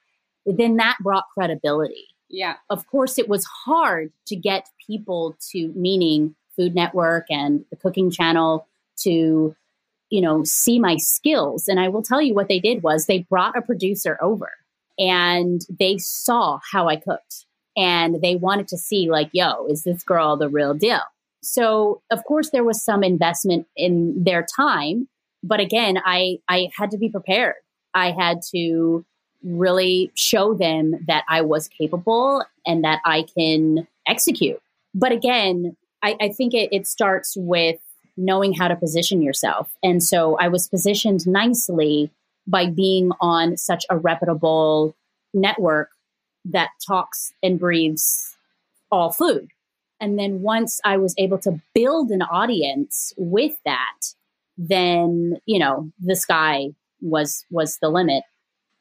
then 0.46 0.78
that 0.78 0.98
brought 1.02 1.26
credibility. 1.34 2.06
Yeah. 2.30 2.56
Of 2.70 2.88
course, 2.88 3.18
it 3.18 3.28
was 3.28 3.46
hard 3.46 4.12
to 4.28 4.36
get 4.36 4.70
people 4.86 5.38
to, 5.52 5.74
meaning 5.76 6.36
Food 6.56 6.76
Network 6.76 7.26
and 7.30 7.66
the 7.70 7.76
cooking 7.76 8.12
channel, 8.12 8.68
to, 9.00 9.56
you 10.10 10.22
know, 10.22 10.44
see 10.44 10.80
my 10.80 10.98
skills. 10.98 11.68
And 11.68 11.80
I 11.80 11.88
will 11.88 12.02
tell 12.02 12.22
you 12.22 12.34
what 12.34 12.48
they 12.48 12.60
did 12.60 12.84
was 12.84 13.06
they 13.06 13.20
brought 13.30 13.58
a 13.58 13.62
producer 13.62 14.18
over 14.22 14.50
and 15.00 15.62
they 15.80 15.98
saw 15.98 16.60
how 16.72 16.88
I 16.88 16.96
cooked. 16.96 17.46
and 17.78 18.22
they 18.22 18.36
wanted 18.36 18.68
to 18.70 18.78
see 18.78 19.10
like, 19.10 19.30
yo, 19.32 19.68
is 19.68 19.84
this 19.84 20.04
girl 20.04 20.36
the 20.36 20.50
real 20.50 20.74
deal? 20.74 21.02
So 21.44 22.02
of 22.10 22.24
course 22.26 22.50
there 22.50 22.64
was 22.64 22.84
some 22.84 23.04
investment 23.04 23.68
in 23.78 24.24
their 24.24 24.46
time, 24.58 25.08
but 25.44 25.60
again, 25.60 25.98
I 26.04 26.40
I 26.48 26.70
had 26.78 26.92
to 26.92 26.98
be 26.98 27.10
prepared. 27.10 27.56
I 27.94 28.12
had 28.12 28.42
to 28.54 29.06
really 29.44 30.12
show 30.16 30.54
them 30.54 30.96
that 31.08 31.24
I 31.30 31.42
was 31.42 31.68
capable 31.68 32.44
and 32.66 32.84
that 32.84 33.00
I 33.06 33.26
can 33.38 33.88
execute. 34.08 34.60
But 34.94 35.12
again, 35.12 35.76
I, 36.04 36.16
I 36.20 36.30
think 36.30 36.54
it, 36.54 36.70
it 36.72 36.88
starts 36.88 37.36
with 37.38 37.80
knowing 38.18 38.54
how 38.54 38.68
to 38.68 38.76
position 38.76 39.22
yourself. 39.22 39.72
And 39.84 40.04
so 40.04 40.38
I 40.38 40.48
was 40.48 40.68
positioned 40.68 41.28
nicely 41.28 42.12
by 42.48 42.68
being 42.68 43.12
on 43.22 43.58
such 43.58 43.86
a 43.90 43.98
reputable 43.98 44.96
network 45.34 45.90
that 46.46 46.70
talks 46.86 47.34
and 47.44 47.60
breathes 47.60 48.36
all 48.92 49.12
food. 49.12 49.50
And 50.00 50.18
then 50.18 50.42
once 50.42 50.80
I 50.84 50.98
was 50.98 51.14
able 51.18 51.38
to 51.40 51.60
build 51.74 52.10
an 52.10 52.22
audience 52.22 53.14
with 53.18 53.56
that, 53.66 54.14
then, 54.58 55.38
you 55.46 55.60
know, 55.60 55.92
the 56.00 56.16
sky 56.16 56.70
was 57.02 57.46
was 57.52 57.78
the 57.82 57.90
limit. 57.90 58.24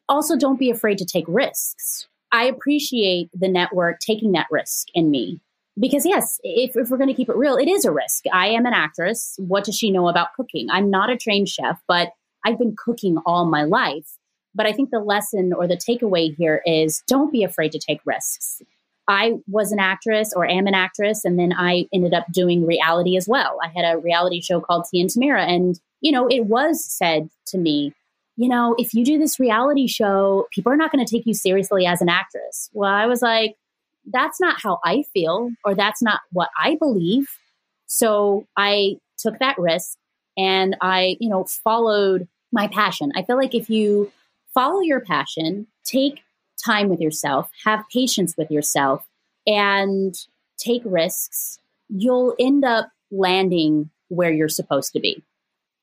Also 0.08 0.36
don't 0.36 0.58
be 0.58 0.70
afraid 0.70 0.98
to 0.98 1.04
take 1.04 1.24
risks. 1.28 2.06
I 2.32 2.44
appreciate 2.44 3.30
the 3.32 3.48
network 3.48 4.00
taking 4.00 4.32
that 4.32 4.46
risk 4.50 4.88
in 4.94 5.10
me. 5.10 5.40
Because 5.78 6.06
yes, 6.06 6.40
if, 6.42 6.74
if 6.76 6.88
we're 6.88 6.96
going 6.96 7.10
to 7.10 7.14
keep 7.14 7.28
it 7.28 7.36
real, 7.36 7.56
it 7.56 7.68
is 7.68 7.84
a 7.84 7.92
risk. 7.92 8.24
I 8.32 8.48
am 8.48 8.64
an 8.64 8.72
actress. 8.72 9.34
What 9.38 9.64
does 9.64 9.76
she 9.76 9.90
know 9.90 10.08
about 10.08 10.32
cooking? 10.34 10.68
I'm 10.70 10.90
not 10.90 11.10
a 11.10 11.16
trained 11.16 11.48
chef, 11.48 11.80
but 11.86 12.12
I've 12.44 12.58
been 12.58 12.74
cooking 12.82 13.18
all 13.26 13.44
my 13.44 13.64
life. 13.64 14.16
But 14.54 14.64
I 14.64 14.72
think 14.72 14.90
the 14.90 15.00
lesson 15.00 15.52
or 15.52 15.68
the 15.68 15.76
takeaway 15.76 16.34
here 16.34 16.62
is 16.64 17.02
don't 17.06 17.30
be 17.30 17.42
afraid 17.42 17.72
to 17.72 17.78
take 17.78 18.00
risks. 18.06 18.62
I 19.08 19.34
was 19.46 19.72
an 19.72 19.78
actress 19.78 20.32
or 20.34 20.46
am 20.46 20.66
an 20.66 20.74
actress, 20.74 21.24
and 21.24 21.38
then 21.38 21.52
I 21.52 21.86
ended 21.92 22.14
up 22.14 22.26
doing 22.32 22.66
reality 22.66 23.16
as 23.16 23.28
well. 23.28 23.58
I 23.62 23.68
had 23.68 23.84
a 23.84 23.98
reality 23.98 24.40
show 24.40 24.60
called 24.60 24.86
Tia 24.90 25.02
and 25.02 25.10
Tamera, 25.10 25.46
and 25.46 25.80
you 26.00 26.12
know, 26.12 26.26
it 26.28 26.46
was 26.46 26.84
said 26.84 27.28
to 27.46 27.58
me, 27.58 27.92
you 28.36 28.48
know, 28.48 28.74
if 28.78 28.92
you 28.94 29.04
do 29.04 29.18
this 29.18 29.40
reality 29.40 29.86
show, 29.86 30.46
people 30.52 30.70
are 30.70 30.76
not 30.76 30.92
going 30.92 31.04
to 31.04 31.10
take 31.10 31.26
you 31.26 31.34
seriously 31.34 31.86
as 31.86 32.02
an 32.02 32.08
actress. 32.08 32.68
Well, 32.72 32.92
I 32.92 33.06
was 33.06 33.22
like, 33.22 33.56
that's 34.12 34.40
not 34.40 34.60
how 34.60 34.78
I 34.84 35.04
feel, 35.14 35.50
or 35.64 35.74
that's 35.74 36.02
not 36.02 36.20
what 36.32 36.50
I 36.60 36.76
believe. 36.76 37.28
So 37.86 38.46
I 38.56 38.98
took 39.18 39.38
that 39.38 39.58
risk 39.58 39.96
and 40.36 40.76
I, 40.80 41.16
you 41.18 41.28
know, 41.28 41.44
followed 41.44 42.28
my 42.52 42.68
passion. 42.68 43.10
I 43.16 43.22
feel 43.22 43.36
like 43.36 43.54
if 43.54 43.70
you 43.70 44.12
follow 44.52 44.80
your 44.80 45.00
passion, 45.00 45.66
take 45.84 46.22
time 46.64 46.88
with 46.88 47.00
yourself, 47.00 47.50
have 47.64 47.84
patience 47.92 48.36
with 48.36 48.50
yourself, 48.50 49.06
and 49.46 50.14
take 50.58 50.82
risks, 50.84 51.58
you'll 51.88 52.34
end 52.38 52.64
up 52.64 52.90
landing 53.10 53.90
where 54.08 54.32
you're 54.32 54.48
supposed 54.48 54.92
to 54.92 55.00
be. 55.00 55.22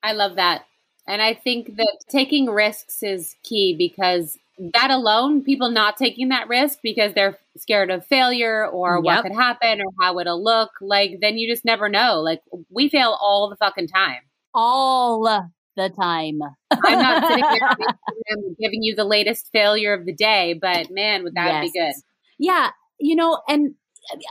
I 0.01 0.13
love 0.13 0.35
that. 0.35 0.65
And 1.07 1.21
I 1.21 1.33
think 1.33 1.75
that 1.77 1.97
taking 2.09 2.47
risks 2.47 3.03
is 3.03 3.35
key 3.43 3.75
because 3.77 4.37
that 4.73 4.91
alone, 4.91 5.43
people 5.43 5.69
not 5.69 5.97
taking 5.97 6.29
that 6.29 6.47
risk 6.47 6.79
because 6.81 7.13
they're 7.13 7.37
scared 7.57 7.91
of 7.91 8.05
failure 8.05 8.67
or 8.67 8.97
yep. 8.97 9.03
what 9.03 9.21
could 9.23 9.35
happen 9.35 9.81
or 9.81 9.91
how 9.99 10.19
it'll 10.19 10.43
look, 10.43 10.71
like 10.79 11.19
then 11.21 11.37
you 11.37 11.49
just 11.49 11.65
never 11.65 11.89
know. 11.89 12.21
Like 12.21 12.41
we 12.69 12.87
fail 12.89 13.17
all 13.19 13.49
the 13.49 13.55
fucking 13.55 13.87
time. 13.87 14.21
All 14.53 15.49
the 15.75 15.89
time. 15.89 16.39
I'm 16.71 16.99
not 16.99 17.27
sitting 17.27 17.45
there 17.59 18.37
giving 18.59 18.83
you 18.83 18.95
the 18.95 19.05
latest 19.05 19.49
failure 19.51 19.93
of 19.93 20.05
the 20.05 20.13
day, 20.13 20.53
but 20.53 20.89
man, 20.91 21.23
would 21.23 21.35
that 21.35 21.63
yes. 21.63 21.71
be 21.71 21.79
good? 21.79 21.93
Yeah. 22.39 22.71
You 22.99 23.15
know, 23.15 23.41
and 23.47 23.75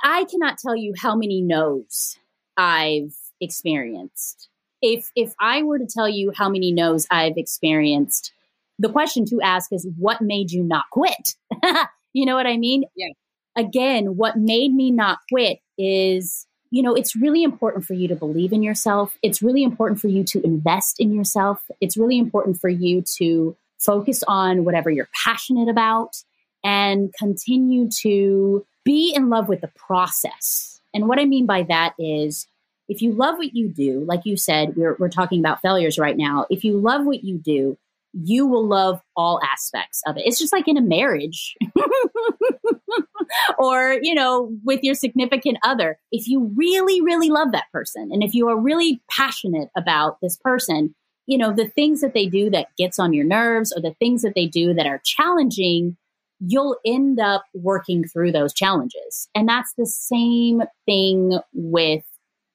I 0.03 0.25
cannot 0.25 0.59
tell 0.59 0.77
you 0.77 0.95
how 1.01 1.15
many 1.15 1.41
no's 1.41 2.17
I've 2.57 3.15
experienced. 3.41 4.49
If 4.81 5.11
if 5.15 5.35
I 5.41 5.63
were 5.63 5.79
to 5.79 5.87
tell 5.87 6.09
you 6.09 6.33
how 6.35 6.49
many 6.49 6.73
no's 6.73 7.07
I've 7.11 7.37
experienced, 7.37 8.33
the 8.79 8.89
question 8.89 9.25
to 9.27 9.41
ask 9.41 9.73
is 9.73 9.87
what 9.97 10.21
made 10.21 10.51
you 10.51 10.63
not 10.63 10.85
quit? 10.91 11.35
you 12.13 12.27
know 12.27 12.35
what 12.35 12.47
I 12.47 12.57
mean? 12.57 12.85
Yeah. 12.97 13.13
Again, 13.57 14.17
what 14.17 14.37
made 14.37 14.73
me 14.75 14.91
not 14.91 15.19
quit 15.31 15.59
is 15.79 16.47
you 16.73 16.83
know, 16.83 16.95
it's 16.95 17.15
really 17.15 17.43
important 17.43 17.85
for 17.85 17.93
you 17.93 18.09
to 18.09 18.17
believe 18.17 18.51
in 18.51 18.63
yourself. 18.63 19.19
It's 19.23 19.43
really 19.43 19.63
important 19.63 20.01
for 20.01 20.09
you 20.09 20.25
to 20.25 20.43
invest 20.43 20.99
in 20.99 21.13
yourself. 21.13 21.71
It's 21.83 21.99
really 21.99 22.19
important 22.19 22.59
for 22.59 22.71
you 22.71 23.03
to 23.19 23.55
focus 23.79 24.25
on 24.27 24.65
whatever 24.65 24.91
you're 24.91 25.11
passionate 25.23 25.69
about 25.69 26.17
and 26.65 27.13
continue 27.19 27.91
to 28.01 28.65
be 28.87 29.13
in 29.15 29.29
love 29.29 29.51
with 29.51 29.61
the 29.61 29.71
process. 29.77 30.81
And 30.95 31.09
what 31.09 31.19
I 31.19 31.27
mean 31.27 31.45
by 31.45 31.65
that 31.65 31.93
is 31.99 32.47
if 32.89 33.03
you 33.03 33.13
love 33.13 33.37
what 33.37 33.55
you 33.55 33.69
do, 33.69 34.01
like 34.07 34.23
you 34.25 34.39
said, 34.39 34.75
we're, 34.75 34.97
we're 34.99 35.11
talking 35.11 35.41
about 35.41 35.61
failures 35.61 35.99
right 35.99 36.17
now. 36.17 36.47
If 36.49 36.65
you 36.65 36.79
love 36.79 37.05
what 37.05 37.23
you 37.23 37.37
do, 37.37 37.77
you 38.13 38.47
will 38.47 38.67
love 38.67 39.01
all 39.17 39.41
aspects 39.43 40.03
of 40.07 40.17
it. 40.17 40.25
It's 40.27 40.39
just 40.39 40.53
like 40.53 40.69
in 40.69 40.77
a 40.77 40.83
marriage 40.83 41.55
or, 43.59 43.99
you 44.03 44.15
know, 44.15 44.51
with 44.65 44.81
your 44.83 44.95
significant 44.95 45.59
other. 45.63 45.99
If 46.11 46.29
you 46.29 46.53
really, 46.55 47.01
really 47.01 47.31
love 47.31 47.53
that 47.53 47.71
person 47.73 48.11
and 48.13 48.23
if 48.23 48.35
you 48.35 48.49
are 48.49 48.59
really 48.59 49.03
passionate 49.11 49.71
about 49.77 50.19
this 50.21 50.37
person, 50.37 50.95
you 51.27 51.39
know, 51.39 51.53
the 51.53 51.69
things 51.69 52.01
that 52.01 52.15
they 52.15 52.27
do 52.27 52.51
that 52.51 52.69
gets 52.77 52.99
on 52.99 53.13
your 53.13 53.25
nerves 53.25 53.73
or 53.75 53.81
the 53.81 53.95
things 53.99 54.23
that 54.23 54.35
they 54.35 54.47
do 54.47 54.75
that 54.75 54.87
are 54.87 55.01
challenging, 55.05 55.97
you'll 56.41 56.77
end 56.85 57.21
up 57.21 57.45
working 57.55 58.05
through 58.05 58.33
those 58.33 58.53
challenges. 58.53 59.29
And 59.35 59.49
that's 59.49 59.73
the 59.79 59.87
same 59.87 60.63
thing 60.85 61.39
with 61.55 62.05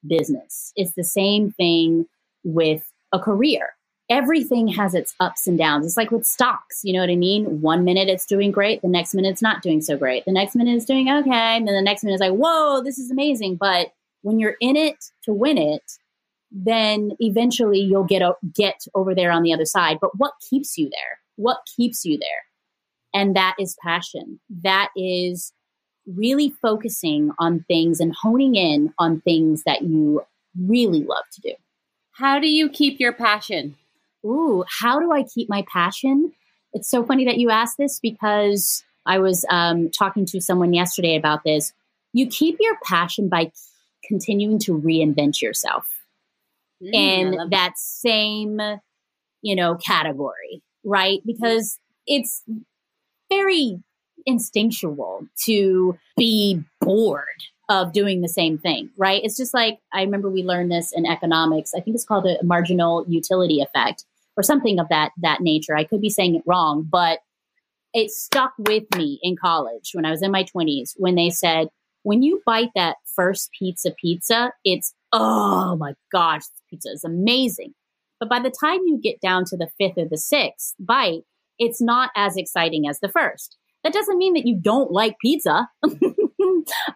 business. 0.06 0.74
It's 0.76 0.94
the 0.94 1.04
same 1.04 1.52
thing 1.52 2.06
with 2.44 2.84
a 3.14 3.20
career 3.20 3.70
everything 4.10 4.68
has 4.70 4.94
its 4.94 5.16
ups 5.20 5.48
and 5.48 5.58
downs. 5.58 5.86
It's 5.86 5.98
like 5.98 6.12
with 6.12 6.26
stocks, 6.26 6.82
you 6.84 6.94
know 6.94 7.00
what 7.00 7.10
I 7.10 7.16
mean? 7.16 7.62
One 7.62 7.84
minute 7.84 8.08
it's 8.08 8.26
doing 8.26 8.52
great, 8.52 8.82
the 8.82 8.88
next 8.88 9.14
minute 9.14 9.30
it's 9.30 9.42
not 9.42 9.62
doing 9.62 9.82
so 9.82 9.98
great. 9.98 10.26
The 10.26 10.32
next 10.32 10.56
minute 10.56 10.76
it's 10.76 10.86
doing 10.86 11.10
okay, 11.10 11.58
and 11.58 11.68
then 11.68 11.76
the 11.76 11.82
next 11.82 12.04
minute 12.04 12.16
is 12.16 12.22
like, 12.22 12.34
whoa, 12.34 12.82
this 12.82 12.98
is 12.98 13.12
amazing. 13.12 13.58
But 13.58 13.94
when 14.22 14.40
you're 14.40 14.56
in 14.62 14.76
it 14.76 15.12
to 15.24 15.34
win 15.34 15.58
it, 15.58 15.84
then 16.52 17.12
eventually 17.20 17.80
you'll 17.80 18.06
get 18.06 18.22
o- 18.22 18.38
get 18.56 18.86
over 18.96 19.14
there 19.14 19.32
on 19.32 19.44
the 19.44 19.54
other 19.54 19.66
side. 19.66 19.98
But 20.00 20.18
what 20.18 20.34
keeps 20.50 20.78
you 20.78 20.90
there? 20.90 21.20
What 21.36 21.60
keeps 21.76 22.06
you 22.06 22.18
there? 22.18 22.30
And 23.14 23.36
that 23.36 23.56
is 23.60 23.76
passion. 23.84 24.40
That 24.64 24.90
is 24.96 25.52
really 26.06 26.54
focusing 26.62 27.32
on 27.40 27.66
things 27.68 28.00
and 28.00 28.14
honing 28.16 28.56
in 28.56 28.94
on 28.98 29.20
things 29.22 29.64
that 29.66 29.82
you 29.82 30.22
really 30.58 31.04
love 31.04 31.26
to 31.34 31.42
do. 31.42 31.54
How 32.12 32.40
do 32.40 32.48
you 32.48 32.70
keep 32.70 33.00
your 33.00 33.14
passion? 33.14 33.76
Ooh, 34.28 34.64
how 34.80 35.00
do 35.00 35.12
I 35.12 35.24
keep 35.24 35.50
my 35.50 35.66
passion? 35.72 36.34
It's 36.74 36.90
so 36.90 37.04
funny 37.04 37.26
that 37.26 37.38
you 37.38 37.50
asked 37.50 37.78
this 37.78 38.00
because 38.00 38.84
I 39.06 39.20
was 39.20 39.46
um, 39.50 39.90
talking 39.90 40.26
to 40.28 40.42
someone 40.42 40.74
yesterday 40.74 41.16
about 41.16 41.44
this. 41.44 41.74
You 42.14 42.28
keep 42.28 42.58
your 42.60 42.78
passion 42.84 43.30
by 43.30 43.52
continuing 44.04 44.60
to 44.60 44.78
reinvent 44.78 45.42
yourself 45.42 45.86
mm, 46.84 46.90
in 46.94 47.32
that. 47.32 47.50
that 47.52 47.78
same, 47.78 48.60
you 49.42 49.56
know, 49.56 49.76
category, 49.76 50.62
right? 50.84 51.20
Because 51.26 51.80
it's 52.06 52.44
very 53.30 53.82
instinctual 54.26 55.26
to 55.46 55.98
be 56.18 56.62
bored 56.82 57.24
of 57.70 57.92
doing 57.92 58.22
the 58.22 58.30
same 58.30 58.58
thing, 58.58 58.90
right? 58.98 59.22
It's 59.24 59.38
just 59.38 59.54
like 59.54 59.80
I 59.94 60.02
remember 60.02 60.30
we 60.30 60.44
learned 60.44 60.72
this 60.72 60.94
in 60.94 61.06
economics. 61.06 61.74
I 61.76 61.82
think 61.82 61.96
it's 61.96 62.06
called 62.06 62.24
the 62.24 62.40
marginal 62.44 63.06
utility 63.08 63.62
effect 63.62 64.06
or 64.38 64.44
something 64.44 64.80
of 64.80 64.88
that 64.90 65.12
that 65.18 65.42
nature. 65.42 65.76
I 65.76 65.84
could 65.84 66.02
be 66.02 66.10
saying 66.10 66.36
it 66.36 66.44
wrong, 66.46 66.88
but 66.90 67.20
it 67.94 68.12
stuck 68.12 68.54
with 68.60 68.84
me 68.96 69.20
in 69.24 69.36
college 69.36 69.92
when 69.94 70.06
I 70.06 70.12
was 70.12 70.22
in 70.22 70.32
my 70.32 70.44
20s 70.44 70.94
when 70.98 71.16
they 71.16 71.30
said 71.30 71.70
when 72.04 72.22
you 72.22 72.42
bite 72.46 72.70
that 72.76 72.98
first 73.16 73.50
pizza 73.58 73.92
pizza, 74.00 74.54
it's 74.64 74.94
oh 75.12 75.76
my 75.76 75.94
gosh, 76.12 76.44
pizza 76.70 76.90
is 76.90 77.04
amazing. 77.04 77.74
But 78.20 78.30
by 78.30 78.40
the 78.40 78.50
time 78.52 78.80
you 78.86 79.00
get 79.02 79.20
down 79.20 79.46
to 79.46 79.58
the 79.58 79.70
fifth 79.78 79.98
or 79.98 80.08
the 80.10 80.18
sixth 80.18 80.76
bite, 80.80 81.24
it's 81.60 81.82
not 81.82 82.12
as 82.16 82.38
exciting 82.38 82.88
as 82.88 83.00
the 83.00 83.10
first. 83.10 83.58
That 83.84 83.94
doesn't 83.94 84.18
mean 84.18 84.34
that 84.34 84.48
you 84.48 84.58
don't 84.60 84.92
like 84.92 85.16
pizza. 85.22 85.68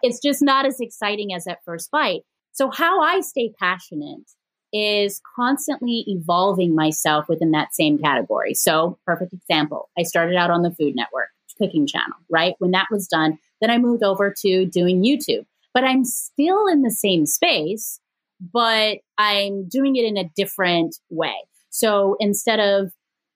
it's 0.02 0.20
just 0.20 0.42
not 0.42 0.66
as 0.66 0.80
exciting 0.80 1.32
as 1.34 1.44
that 1.44 1.58
first 1.64 1.90
bite. 1.90 2.22
So, 2.52 2.70
how 2.70 3.00
I 3.00 3.20
stay 3.20 3.52
passionate 3.58 4.30
is 4.72 5.20
constantly 5.36 6.04
evolving 6.06 6.74
myself 6.74 7.28
within 7.28 7.50
that 7.50 7.74
same 7.74 7.98
category. 7.98 8.54
So, 8.54 8.98
perfect 9.06 9.32
example. 9.32 9.90
I 9.98 10.02
started 10.02 10.36
out 10.36 10.50
on 10.50 10.62
the 10.62 10.70
Food 10.70 10.94
Network 10.94 11.28
cooking 11.58 11.86
channel, 11.86 12.16
right? 12.30 12.54
When 12.58 12.70
that 12.70 12.88
was 12.90 13.06
done, 13.06 13.38
then 13.60 13.70
I 13.70 13.78
moved 13.78 14.02
over 14.02 14.34
to 14.40 14.66
doing 14.66 15.02
YouTube. 15.02 15.44
But 15.74 15.84
I'm 15.84 16.04
still 16.04 16.66
in 16.66 16.82
the 16.82 16.90
same 16.90 17.26
space, 17.26 17.98
but 18.40 18.98
I'm 19.18 19.68
doing 19.68 19.96
it 19.96 20.04
in 20.04 20.16
a 20.16 20.30
different 20.36 20.96
way. 21.10 21.36
So, 21.70 22.16
instead 22.20 22.60
of 22.60 22.92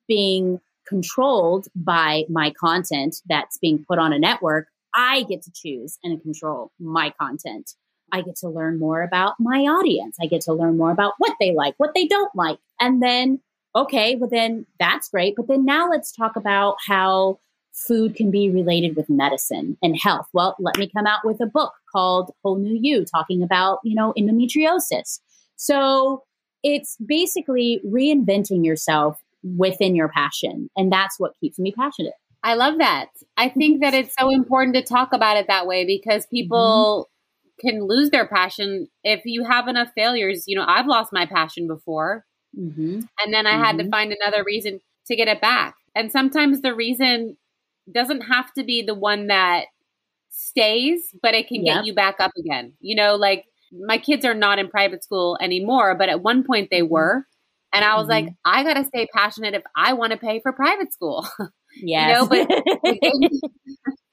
being 0.09 0.61
controlled 0.87 1.67
by 1.75 2.25
my 2.29 2.51
content 2.51 3.17
that's 3.29 3.59
being 3.59 3.85
put 3.87 3.99
on 3.99 4.13
a 4.13 4.19
network, 4.19 4.69
I 4.95 5.25
get 5.25 5.43
to 5.43 5.53
choose 5.55 5.99
and 6.03 6.21
control 6.23 6.73
my 6.81 7.13
content. 7.21 7.73
I 8.13 8.23
get 8.23 8.37
to 8.37 8.49
learn 8.49 8.79
more 8.79 9.03
about 9.03 9.35
my 9.39 9.61
audience. 9.63 10.17
I 10.21 10.27
get 10.27 10.43
to 10.43 10.53
learn 10.53 10.77
more 10.77 10.91
about 10.91 11.15
what 11.19 11.35
they 11.41 11.53
like, 11.55 11.75
what 11.79 11.93
they 11.95 12.07
don't 12.07 12.35
like. 12.35 12.59
And 12.81 13.03
then, 13.03 13.41
okay, 13.75 14.17
well, 14.17 14.31
then 14.31 14.67
that's 14.79 15.09
great. 15.09 15.35
But 15.37 15.49
then 15.49 15.65
now 15.65 15.91
let's 15.91 16.13
talk 16.13 16.37
about 16.37 16.77
how 16.87 17.39
food 17.73 18.15
can 18.15 18.31
be 18.31 18.49
related 18.51 18.97
with 18.97 19.11
medicine 19.11 19.77
and 19.83 19.99
health. 20.01 20.29
Well, 20.33 20.57
let 20.59 20.79
me 20.79 20.89
come 20.89 21.07
out 21.07 21.25
with 21.25 21.41
a 21.41 21.47
book 21.47 21.75
called 21.93 22.33
Whole 22.43 22.57
New 22.59 22.79
You, 22.81 23.05
talking 23.05 23.43
about, 23.43 23.81
you 23.85 23.95
know, 23.95 24.15
endometriosis. 24.17 25.21
So 25.57 26.25
it's 26.63 26.97
basically 27.05 27.81
reinventing 27.87 28.65
yourself 28.65 29.21
within 29.43 29.95
your 29.95 30.09
passion. 30.09 30.71
And 30.77 30.91
that's 30.91 31.21
what 31.21 31.35
keeps 31.41 31.59
me 31.59 31.73
passionate. 31.73 32.15
I 32.43 32.55
love 32.55 32.79
that. 32.79 33.09
I 33.37 33.49
think 33.49 33.81
that 33.81 33.93
it's 33.93 34.15
so 34.19 34.31
important 34.31 34.75
to 34.77 34.83
talk 34.83 35.13
about 35.13 35.37
it 35.37 35.49
that 35.49 35.67
way 35.67 35.85
because 35.85 36.27
people 36.27 37.09
mm-hmm. 37.09 37.16
Can 37.61 37.87
lose 37.87 38.11
their 38.11 38.27
passion 38.27 38.89
if 39.03 39.23
you 39.25 39.45
have 39.45 39.69
enough 39.69 39.89
failures. 39.95 40.45
You 40.47 40.57
know, 40.57 40.65
I've 40.67 40.87
lost 40.87 41.13
my 41.13 41.27
passion 41.27 41.67
before. 41.67 42.25
Mm-hmm. 42.59 43.01
And 43.25 43.35
then 43.35 43.47
I 43.47 43.53
mm-hmm. 43.53 43.65
had 43.65 43.79
to 43.79 43.85
mm-hmm. 43.85 43.91
find 43.91 44.13
another 44.13 44.45
reason 44.45 44.81
to 45.07 45.17
get 45.17 45.29
it 45.29 45.41
back. 45.41 45.75
And 45.95 46.11
sometimes 46.11 46.61
the 46.61 46.75
reason 46.75 47.37
doesn't 47.93 48.23
have 48.23 48.53
to 48.55 48.65
be 48.65 48.83
the 48.83 48.95
one 48.95 49.29
that 49.29 49.67
stays, 50.31 51.15
but 51.23 51.35
it 51.35 51.49
can 51.49 51.65
yep. 51.65 51.77
get 51.77 51.87
you 51.87 51.95
back 51.95 52.17
up 52.19 52.33
again. 52.39 52.73
You 52.81 52.97
know, 52.97 53.17
like 53.17 53.45
my 53.73 53.99
kids 53.99 54.25
are 54.25 54.35
not 54.35 54.59
in 54.59 54.69
private 54.69 55.03
school 55.05 55.39
anymore, 55.41 55.95
but 55.95 56.09
at 56.09 56.23
one 56.23 56.45
point 56.45 56.69
they 56.71 56.81
mm-hmm. 56.81 56.93
were. 56.93 57.27
And 57.73 57.85
I 57.85 57.97
was 57.97 58.07
like, 58.07 58.29
I 58.45 58.63
got 58.63 58.75
to 58.75 58.85
stay 58.85 59.07
passionate 59.13 59.55
if 59.55 59.63
I 59.77 59.93
want 59.93 60.13
to 60.13 60.19
pay 60.19 60.41
for 60.41 60.53
private 60.53 60.93
school. 60.95 61.29
Yeah. 61.83 62.09
you 62.09 62.15
know, 62.15 62.27
but 62.27 62.49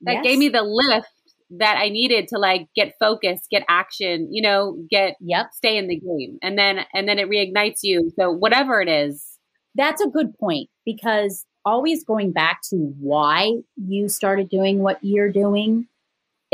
that 0.01 0.15
yes. 0.15 0.23
gave 0.23 0.37
me 0.37 0.49
the 0.49 0.63
lift 0.63 1.07
that 1.51 1.77
I 1.77 1.89
needed 1.89 2.27
to 2.29 2.37
like 2.37 2.67
get 2.75 2.93
focused, 2.99 3.49
get 3.49 3.63
action, 3.67 4.27
you 4.31 4.41
know, 4.41 4.77
get 4.89 5.15
yep. 5.19 5.47
stay 5.53 5.77
in 5.77 5.87
the 5.87 5.99
game. 5.99 6.37
And 6.41 6.57
then 6.57 6.85
and 6.93 7.07
then 7.07 7.19
it 7.19 7.29
reignites 7.29 7.79
you. 7.83 8.11
So 8.17 8.31
whatever 8.31 8.81
it 8.81 8.89
is. 8.89 9.29
That's 9.75 10.01
a 10.01 10.07
good 10.07 10.37
point 10.37 10.69
because 10.85 11.45
always 11.65 12.03
going 12.03 12.31
back 12.31 12.61
to 12.69 12.75
why 12.99 13.53
you 13.75 14.07
started 14.07 14.49
doing 14.49 14.79
what 14.79 14.99
you're 15.01 15.31
doing 15.31 15.87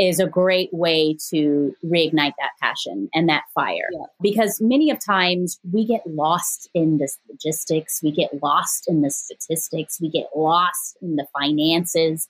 is 0.00 0.18
a 0.18 0.26
great 0.26 0.72
way 0.72 1.14
to 1.28 1.74
reignite 1.84 2.32
that 2.38 2.52
passion 2.62 3.10
and 3.12 3.28
that 3.28 3.42
fire. 3.54 3.88
Yeah. 3.92 4.06
Because 4.22 4.58
many 4.58 4.90
of 4.90 4.98
times 5.04 5.60
we 5.70 5.84
get 5.84 6.00
lost 6.06 6.70
in 6.72 6.96
the 6.96 7.08
logistics, 7.28 8.02
we 8.02 8.10
get 8.10 8.30
lost 8.42 8.88
in 8.88 9.02
the 9.02 9.10
statistics, 9.10 10.00
we 10.00 10.08
get 10.08 10.28
lost 10.34 10.96
in 11.02 11.16
the 11.16 11.26
finances. 11.38 12.28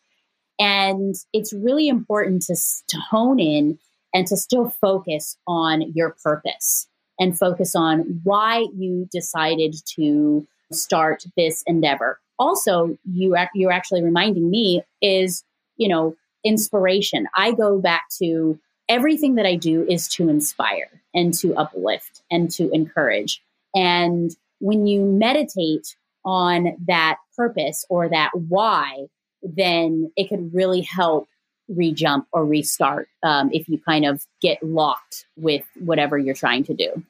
And 0.60 1.16
it's 1.32 1.52
really 1.54 1.88
important 1.88 2.42
to, 2.42 2.54
to 2.88 2.98
hone 2.98 3.40
in 3.40 3.78
and 4.14 4.26
to 4.26 4.36
still 4.36 4.68
focus 4.68 5.36
on 5.46 5.92
your 5.94 6.14
purpose 6.22 6.86
and 7.18 7.36
focus 7.36 7.74
on 7.74 8.20
why 8.24 8.66
you 8.76 9.08
decided 9.10 9.74
to 9.96 10.46
start 10.70 11.24
this 11.36 11.64
endeavor. 11.66 12.20
Also, 12.38 12.98
you 13.10 13.36
you're 13.54 13.72
actually 13.72 14.02
reminding 14.02 14.50
me 14.50 14.82
is, 15.02 15.44
you 15.76 15.88
know, 15.88 16.14
inspiration. 16.44 17.26
I 17.36 17.52
go 17.52 17.78
back 17.78 18.04
to 18.18 18.58
everything 18.88 19.36
that 19.36 19.46
I 19.46 19.56
do 19.56 19.86
is 19.88 20.08
to 20.08 20.28
inspire 20.28 20.90
and 21.14 21.32
to 21.34 21.54
uplift 21.56 22.22
and 22.30 22.50
to 22.52 22.70
encourage. 22.70 23.42
And 23.74 24.34
when 24.58 24.86
you 24.86 25.04
meditate 25.04 25.96
on 26.24 26.76
that 26.86 27.18
purpose 27.36 27.84
or 27.88 28.08
that 28.08 28.30
why, 28.34 29.06
then 29.42 30.10
it 30.16 30.28
could 30.28 30.54
really 30.54 30.82
help 30.82 31.28
rejump 31.68 32.26
or 32.32 32.44
restart 32.44 33.08
um, 33.22 33.50
if 33.52 33.68
you 33.68 33.78
kind 33.78 34.04
of 34.04 34.24
get 34.40 34.62
locked 34.62 35.26
with 35.36 35.64
whatever 35.78 36.18
you're 36.18 36.34
trying 36.34 36.64
to 36.64 36.74
do. 36.74 37.04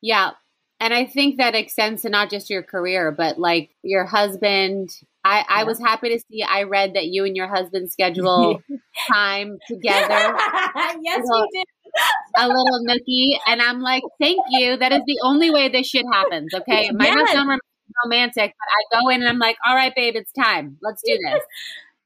Yeah. 0.00 0.32
And 0.80 0.92
I 0.92 1.06
think 1.06 1.38
that 1.38 1.54
extends 1.54 2.02
to 2.02 2.08
not 2.08 2.30
just 2.30 2.50
your 2.50 2.62
career, 2.62 3.10
but 3.10 3.38
like 3.38 3.70
your 3.82 4.04
husband, 4.04 4.90
I, 5.24 5.44
I 5.48 5.64
was 5.64 5.78
happy 5.78 6.10
to 6.10 6.20
see. 6.30 6.42
I 6.42 6.64
read 6.64 6.94
that 6.94 7.06
you 7.06 7.24
and 7.24 7.36
your 7.36 7.48
husband 7.48 7.90
schedule 7.90 8.62
time 9.12 9.58
together. 9.66 10.08
yes, 11.00 11.22
we 11.24 11.48
did. 11.52 11.66
a 12.36 12.48
little 12.48 12.84
nookie, 12.86 13.38
and 13.46 13.62
I'm 13.62 13.80
like, 13.80 14.02
thank 14.20 14.40
you. 14.50 14.76
That 14.76 14.92
is 14.92 15.02
the 15.06 15.20
only 15.22 15.50
way 15.50 15.68
this 15.68 15.86
shit 15.86 16.04
happens. 16.12 16.52
Okay, 16.52 16.88
it 16.88 16.94
might 16.94 17.06
yes. 17.06 17.14
not 17.14 17.28
sound 17.28 17.60
romantic, 18.04 18.54
but 18.58 18.98
I 18.98 19.00
go 19.00 19.08
in 19.08 19.20
and 19.20 19.28
I'm 19.28 19.38
like, 19.38 19.56
all 19.66 19.74
right, 19.74 19.92
babe, 19.94 20.14
it's 20.16 20.32
time. 20.32 20.78
Let's 20.82 21.02
do 21.04 21.16
this. 21.16 21.42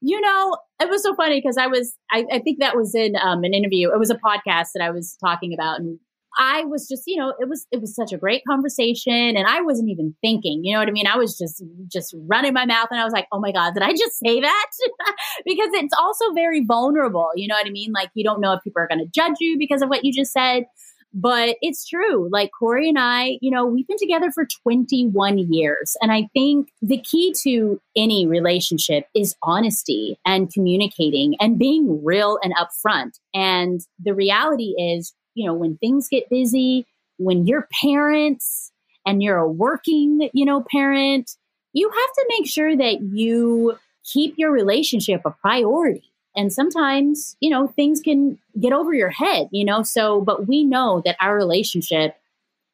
You 0.01 0.21
know, 0.21 0.57
it 0.81 0.89
was 0.89 1.03
so 1.03 1.13
funny 1.13 1.41
because 1.41 1.57
I 1.57 1.67
was, 1.67 1.93
I, 2.09 2.23
I, 2.31 2.39
think 2.39 2.61
that 2.61 2.77
was 2.77 2.95
in 2.95 3.17
um, 3.17 3.43
an 3.43 3.53
interview. 3.53 3.91
It 3.91 3.99
was 3.99 4.09
a 4.09 4.15
podcast 4.15 4.67
that 4.73 4.81
I 4.81 4.91
was 4.91 5.17
talking 5.21 5.53
about, 5.53 5.81
and 5.81 5.99
I 6.37 6.63
was 6.63 6.87
just, 6.87 7.03
you 7.07 7.17
know, 7.17 7.33
it 7.39 7.49
was 7.49 7.65
it 7.71 7.81
was 7.81 7.95
such 7.95 8.13
a 8.13 8.17
great 8.17 8.43
conversation 8.47 9.13
and 9.13 9.45
I 9.47 9.61
wasn't 9.61 9.89
even 9.89 10.15
thinking, 10.21 10.63
you 10.63 10.73
know 10.73 10.79
what 10.79 10.87
I 10.87 10.91
mean? 10.91 11.07
I 11.07 11.17
was 11.17 11.37
just 11.37 11.63
just 11.91 12.15
running 12.27 12.53
my 12.53 12.65
mouth 12.65 12.87
and 12.91 12.99
I 12.99 13.03
was 13.03 13.13
like, 13.13 13.27
"Oh 13.31 13.39
my 13.39 13.51
god, 13.51 13.73
did 13.73 13.83
I 13.83 13.91
just 13.91 14.17
say 14.23 14.39
that?" 14.39 14.65
because 15.45 15.69
it's 15.73 15.93
also 15.99 16.31
very 16.33 16.63
vulnerable, 16.63 17.29
you 17.35 17.47
know 17.47 17.55
what 17.55 17.67
I 17.67 17.71
mean? 17.71 17.91
Like 17.91 18.09
you 18.13 18.23
don't 18.23 18.39
know 18.39 18.53
if 18.53 18.63
people 18.63 18.81
are 18.81 18.87
going 18.87 18.99
to 18.99 19.11
judge 19.13 19.35
you 19.39 19.57
because 19.57 19.81
of 19.81 19.89
what 19.89 20.05
you 20.05 20.13
just 20.13 20.31
said. 20.31 20.65
But 21.13 21.55
it's 21.61 21.87
true. 21.87 22.29
Like 22.31 22.51
Corey 22.57 22.89
and 22.89 22.99
I, 22.99 23.39
you 23.41 23.49
know, 23.49 23.65
we've 23.65 23.87
been 23.87 23.97
together 23.97 24.31
for 24.31 24.45
21 24.63 25.51
years. 25.51 25.97
And 26.01 26.11
I 26.11 26.29
think 26.33 26.69
the 26.81 26.99
key 26.99 27.33
to 27.43 27.81
any 27.95 28.27
relationship 28.27 29.07
is 29.15 29.35
honesty 29.41 30.19
and 30.25 30.53
communicating 30.53 31.35
and 31.39 31.57
being 31.57 32.03
real 32.03 32.37
and 32.43 32.53
upfront. 32.55 33.19
And 33.33 33.81
the 34.03 34.13
reality 34.13 34.75
is 34.77 35.13
you 35.39 35.45
know, 35.45 35.53
when 35.53 35.77
things 35.77 36.09
get 36.09 36.29
busy, 36.29 36.85
when 37.17 37.47
you're 37.47 37.67
parents 37.81 38.73
and 39.05 39.23
you're 39.23 39.37
a 39.37 39.49
working, 39.49 40.29
you 40.33 40.45
know, 40.45 40.65
parent, 40.69 41.31
you 41.71 41.89
have 41.89 42.13
to 42.15 42.25
make 42.37 42.45
sure 42.45 42.75
that 42.75 42.99
you 43.01 43.77
keep 44.03 44.33
your 44.37 44.51
relationship 44.51 45.21
a 45.23 45.31
priority. 45.31 46.08
And 46.39 46.53
sometimes, 46.53 47.35
you 47.41 47.49
know, 47.49 47.67
things 47.67 47.99
can 47.99 48.39
get 48.57 48.71
over 48.71 48.93
your 48.93 49.09
head, 49.09 49.49
you 49.51 49.65
know, 49.65 49.83
so, 49.83 50.21
but 50.21 50.47
we 50.47 50.63
know 50.63 51.01
that 51.03 51.17
our 51.19 51.35
relationship 51.35 52.15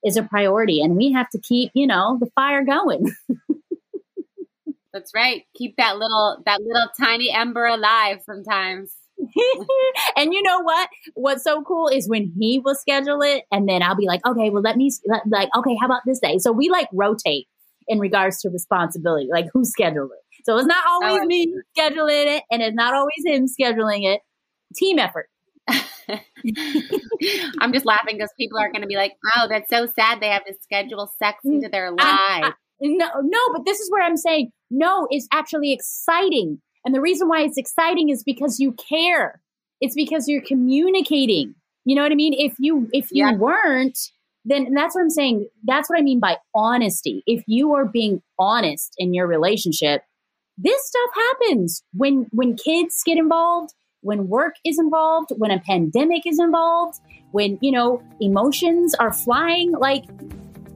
is 0.06 0.17
a 0.17 0.21
priority 0.21 0.82
and 0.82 0.95
we 0.95 1.12
have 1.13 1.28
to 1.32 1.39
keep, 1.39 1.71
you 1.73 1.88
know, 1.88 2.19
the 2.21 2.30
fire 2.36 2.63
going. 2.63 3.12
That's 4.93 5.12
right. 5.15 5.45
Keep 5.56 5.78
that 5.78 5.97
little, 5.97 6.43
that 6.45 6.62
little 6.62 6.89
tiny 6.95 7.32
ember 7.32 7.65
alive 7.65 8.21
sometimes. 8.23 8.93
and 10.15 10.32
you 10.32 10.43
know 10.43 10.62
what? 10.62 10.88
What's 11.15 11.43
so 11.43 11.63
cool 11.63 11.88
is 11.88 12.08
when 12.08 12.32
he 12.39 12.60
will 12.60 12.75
schedule 12.75 13.23
it, 13.23 13.45
and 13.51 13.67
then 13.67 13.82
I'll 13.82 13.95
be 13.95 14.06
like, 14.06 14.23
okay, 14.28 14.51
well, 14.51 14.62
let 14.62 14.78
me, 14.78 14.91
like, 15.25 15.49
okay, 15.58 15.75
how 15.82 15.88
about 15.88 16.01
this 16.06 16.19
day? 16.19 16.38
So 16.38 16.51
we 16.51 16.69
like 16.69 16.88
rotate 16.93 17.47
in 17.88 17.97
regards 17.97 18.41
to 18.41 18.49
responsibility, 18.49 19.28
like 19.32 19.47
who 19.54 19.65
scheduled 19.65 20.12
it. 20.12 20.24
So 20.45 20.58
it's 20.58 20.67
not 20.67 20.84
always 20.88 21.21
oh, 21.23 21.25
me 21.25 21.53
scheduling 21.77 22.38
it, 22.38 22.43
and 22.51 22.62
it's 22.62 22.75
not 22.75 22.93
always 22.93 23.23
him 23.25 23.47
scheduling 23.47 24.05
it. 24.05 24.21
Team 24.75 24.99
effort. 24.99 25.27
I'm 27.60 27.73
just 27.73 27.86
laughing 27.86 28.17
because 28.17 28.31
people 28.38 28.60
are 28.60 28.71
going 28.71 28.81
to 28.81 28.88
be 28.88 28.95
like, 28.95 29.13
"Oh, 29.36 29.47
that's 29.49 29.69
so 29.69 29.88
sad. 29.88 30.21
They 30.21 30.29
have 30.29 30.45
to 30.45 30.53
schedule 30.62 31.12
sex 31.19 31.39
mm, 31.45 31.55
into 31.55 31.69
their 31.69 31.91
lives." 31.91 32.55
no, 32.81 33.10
no, 33.21 33.39
but 33.53 33.65
this 33.65 33.79
is 33.79 33.89
where 33.89 34.03
I'm 34.03 34.17
saying 34.17 34.51
no. 34.69 35.08
is 35.12 35.27
actually 35.31 35.73
exciting 35.73 36.62
and 36.86 36.93
the 36.93 37.01
reason 37.01 37.27
why 37.27 37.41
it's 37.41 37.58
exciting 37.58 38.10
is 38.10 38.23
because 38.23 38.60
you 38.60 38.73
care. 38.73 39.41
It's 39.81 39.95
because 39.95 40.27
you're 40.27 40.41
communicating. 40.41 41.55
You 41.84 41.95
know 41.95 42.03
what 42.03 42.12
I 42.12 42.15
mean? 42.15 42.34
If 42.34 42.53
you 42.60 42.88
if 42.93 43.10
you 43.12 43.25
yeah. 43.25 43.36
weren't, 43.36 43.97
then 44.45 44.71
that's 44.73 44.95
what 44.95 45.01
I'm 45.01 45.10
saying. 45.10 45.49
That's 45.63 45.89
what 45.89 45.99
I 45.99 46.03
mean 46.03 46.19
by 46.19 46.38
honesty. 46.53 47.23
If 47.25 47.43
you 47.47 47.73
are 47.73 47.86
being 47.86 48.21
honest 48.39 48.93
in 48.97 49.13
your 49.13 49.27
relationship, 49.27 50.03
this 50.57 50.87
stuff 50.87 51.09
happens 51.13 51.83
when 51.93 52.27
when 52.31 52.55
kids 52.55 53.01
get 53.05 53.17
involved, 53.17 53.73
when 54.01 54.27
work 54.27 54.55
is 54.65 54.79
involved, 54.79 55.31
when 55.37 55.51
a 55.51 55.59
pandemic 55.59 56.25
is 56.25 56.39
involved, 56.39 56.99
when 57.31 57.57
you 57.61 57.71
know 57.71 58.01
emotions 58.21 58.95
are 58.95 59.11
flying 59.11 59.71
like 59.71 60.05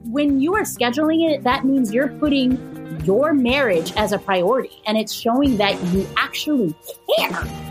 when 0.04 0.40
you 0.40 0.54
are 0.54 0.62
scheduling 0.62 1.30
it, 1.30 1.44
that 1.44 1.64
means 1.64 1.92
you're 1.92 2.08
putting 2.08 2.58
your 3.04 3.32
marriage 3.32 3.92
as 3.96 4.12
a 4.12 4.18
priority 4.18 4.82
and 4.86 4.98
it's 4.98 5.12
showing 5.12 5.56
that 5.56 5.80
you 5.92 6.06
actually 6.16 6.74
care. 7.18 7.69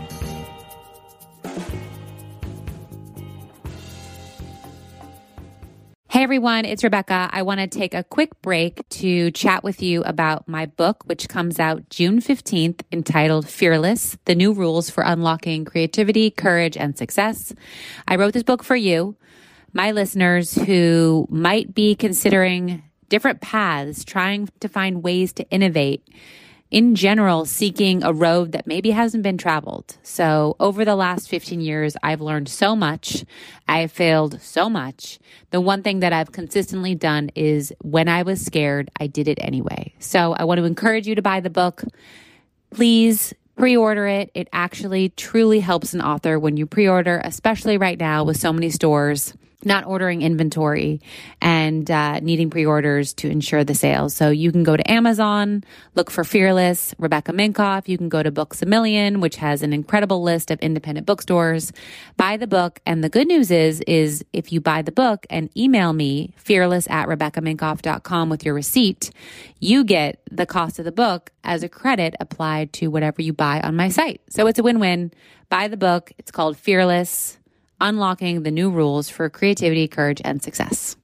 Hey 6.10 6.24
everyone, 6.24 6.64
it's 6.64 6.82
Rebecca. 6.82 7.30
I 7.32 7.42
want 7.42 7.60
to 7.60 7.68
take 7.68 7.94
a 7.94 8.02
quick 8.02 8.42
break 8.42 8.86
to 8.88 9.30
chat 9.30 9.62
with 9.62 9.80
you 9.80 10.02
about 10.02 10.48
my 10.48 10.66
book, 10.66 11.04
which 11.06 11.28
comes 11.28 11.60
out 11.60 11.88
June 11.88 12.20
15th, 12.20 12.80
entitled 12.90 13.48
Fearless 13.48 14.18
The 14.24 14.34
New 14.34 14.52
Rules 14.52 14.90
for 14.90 15.04
Unlocking 15.04 15.64
Creativity, 15.64 16.32
Courage, 16.32 16.76
and 16.76 16.98
Success. 16.98 17.54
I 18.08 18.16
wrote 18.16 18.34
this 18.34 18.42
book 18.42 18.64
for 18.64 18.74
you, 18.74 19.14
my 19.72 19.92
listeners 19.92 20.56
who 20.56 21.28
might 21.30 21.76
be 21.76 21.94
considering 21.94 22.82
different 23.08 23.40
paths, 23.40 24.04
trying 24.04 24.48
to 24.58 24.68
find 24.68 25.04
ways 25.04 25.32
to 25.34 25.48
innovate 25.48 26.08
in 26.70 26.94
general 26.94 27.44
seeking 27.44 28.02
a 28.04 28.12
road 28.12 28.52
that 28.52 28.66
maybe 28.66 28.90
hasn't 28.90 29.22
been 29.22 29.36
traveled. 29.36 29.96
So 30.02 30.56
over 30.60 30.84
the 30.84 30.94
last 30.94 31.28
15 31.28 31.60
years, 31.60 31.96
I've 32.02 32.20
learned 32.20 32.48
so 32.48 32.76
much. 32.76 33.24
I 33.66 33.80
have 33.80 33.92
failed 33.92 34.40
so 34.40 34.70
much. 34.70 35.18
The 35.50 35.60
one 35.60 35.82
thing 35.82 36.00
that 36.00 36.12
I've 36.12 36.32
consistently 36.32 36.94
done 36.94 37.30
is 37.34 37.72
when 37.82 38.08
I 38.08 38.22
was 38.22 38.40
scared, 38.44 38.90
I 39.00 39.08
did 39.08 39.26
it 39.26 39.38
anyway. 39.40 39.94
So 39.98 40.34
I 40.34 40.44
want 40.44 40.58
to 40.58 40.64
encourage 40.64 41.06
you 41.08 41.16
to 41.16 41.22
buy 41.22 41.40
the 41.40 41.50
book. 41.50 41.82
Please 42.70 43.34
pre 43.56 43.76
order 43.76 44.06
it. 44.06 44.30
It 44.34 44.48
actually 44.52 45.10
truly 45.10 45.60
helps 45.60 45.92
an 45.92 46.00
author 46.00 46.38
when 46.38 46.56
you 46.56 46.66
pre 46.66 46.88
order, 46.88 47.20
especially 47.24 47.78
right 47.78 47.98
now 47.98 48.22
with 48.22 48.38
so 48.38 48.52
many 48.52 48.70
stores 48.70 49.34
not 49.64 49.84
ordering 49.84 50.22
inventory 50.22 51.00
and 51.40 51.90
uh, 51.90 52.20
needing 52.20 52.50
pre-orders 52.50 53.12
to 53.14 53.28
ensure 53.28 53.64
the 53.64 53.74
sales. 53.74 54.14
So 54.14 54.30
you 54.30 54.52
can 54.52 54.62
go 54.62 54.76
to 54.76 54.90
Amazon, 54.90 55.64
look 55.94 56.10
for 56.10 56.24
Fearless, 56.24 56.94
Rebecca 56.98 57.32
Minkoff. 57.32 57.88
You 57.88 57.98
can 57.98 58.08
go 58.08 58.22
to 58.22 58.30
Books 58.30 58.62
a 58.62 58.66
Million, 58.66 59.20
which 59.20 59.36
has 59.36 59.62
an 59.62 59.72
incredible 59.72 60.22
list 60.22 60.50
of 60.50 60.58
independent 60.60 61.06
bookstores. 61.06 61.72
Buy 62.16 62.36
the 62.36 62.46
book. 62.46 62.80
And 62.86 63.04
the 63.04 63.08
good 63.08 63.28
news 63.28 63.50
is, 63.50 63.80
is 63.86 64.24
if 64.32 64.52
you 64.52 64.60
buy 64.60 64.82
the 64.82 64.92
book 64.92 65.26
and 65.28 65.50
email 65.56 65.92
me, 65.92 66.32
fearless 66.36 66.88
at 66.88 67.08
RebeccaMinkoff.com 67.08 68.30
with 68.30 68.44
your 68.44 68.54
receipt, 68.54 69.10
you 69.58 69.84
get 69.84 70.22
the 70.30 70.46
cost 70.46 70.78
of 70.78 70.84
the 70.84 70.92
book 70.92 71.30
as 71.44 71.62
a 71.62 71.68
credit 71.68 72.14
applied 72.20 72.72
to 72.74 72.88
whatever 72.88 73.20
you 73.22 73.32
buy 73.32 73.60
on 73.60 73.76
my 73.76 73.88
site. 73.88 74.20
So 74.30 74.46
it's 74.46 74.58
a 74.58 74.62
win-win. 74.62 75.12
Buy 75.48 75.68
the 75.68 75.76
book. 75.76 76.12
It's 76.16 76.30
called 76.30 76.56
Fearless 76.56 77.39
unlocking 77.80 78.42
the 78.42 78.50
new 78.50 78.70
rules 78.70 79.08
for 79.08 79.28
creativity, 79.28 79.88
courage, 79.88 80.20
and 80.24 80.42
success. 80.42 80.96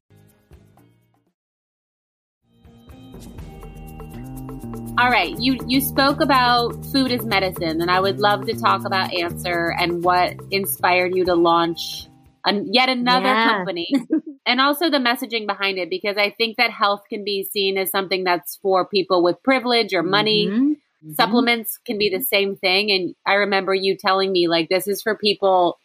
All 4.99 5.11
right, 5.11 5.39
you 5.39 5.59
you 5.67 5.83
spoke 5.83 6.23
about 6.23 6.73
food 6.87 7.13
as 7.13 7.23
medicine, 7.27 7.83
and 7.83 7.91
I 7.91 8.01
would 8.01 8.19
love 8.19 8.47
to 8.47 8.55
talk 8.55 8.87
about 8.87 9.11
Anser 9.11 9.75
and 9.79 10.03
what 10.03 10.37
inspired 10.51 11.15
you 11.15 11.27
to 11.27 11.35
launch 11.35 12.09
an, 12.47 12.73
yet 12.73 12.89
another 12.89 13.27
yeah. 13.27 13.49
company, 13.59 13.89
and 14.47 14.59
also 14.59 14.89
the 14.89 14.97
messaging 14.97 15.47
behind 15.47 15.77
it, 15.77 15.91
because 15.91 16.17
I 16.17 16.31
think 16.31 16.57
that 16.57 16.71
health 16.71 17.03
can 17.11 17.25
be 17.25 17.45
seen 17.45 17.77
as 17.77 17.91
something 17.91 18.25
that's 18.25 18.57
for 18.63 18.87
people 18.87 19.23
with 19.23 19.43
privilege 19.43 19.93
or 19.93 20.03
money. 20.03 20.47
Mm-hmm. 20.47 20.65
Mm-hmm. 20.71 21.13
Supplements 21.13 21.79
can 21.85 21.99
be 21.99 22.09
the 22.09 22.23
same 22.23 22.57
thing, 22.57 22.91
and 22.91 23.15
I 23.27 23.35
remember 23.35 23.75
you 23.75 23.99
telling 23.99 24.33
me 24.33 24.49
like 24.49 24.71
this 24.71 24.89
is 24.89 25.03
for 25.03 25.15
people 25.15 25.77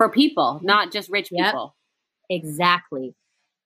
for 0.00 0.08
people, 0.08 0.60
not 0.62 0.90
just 0.90 1.10
rich 1.10 1.28
people. 1.28 1.76
Exactly. 2.30 3.14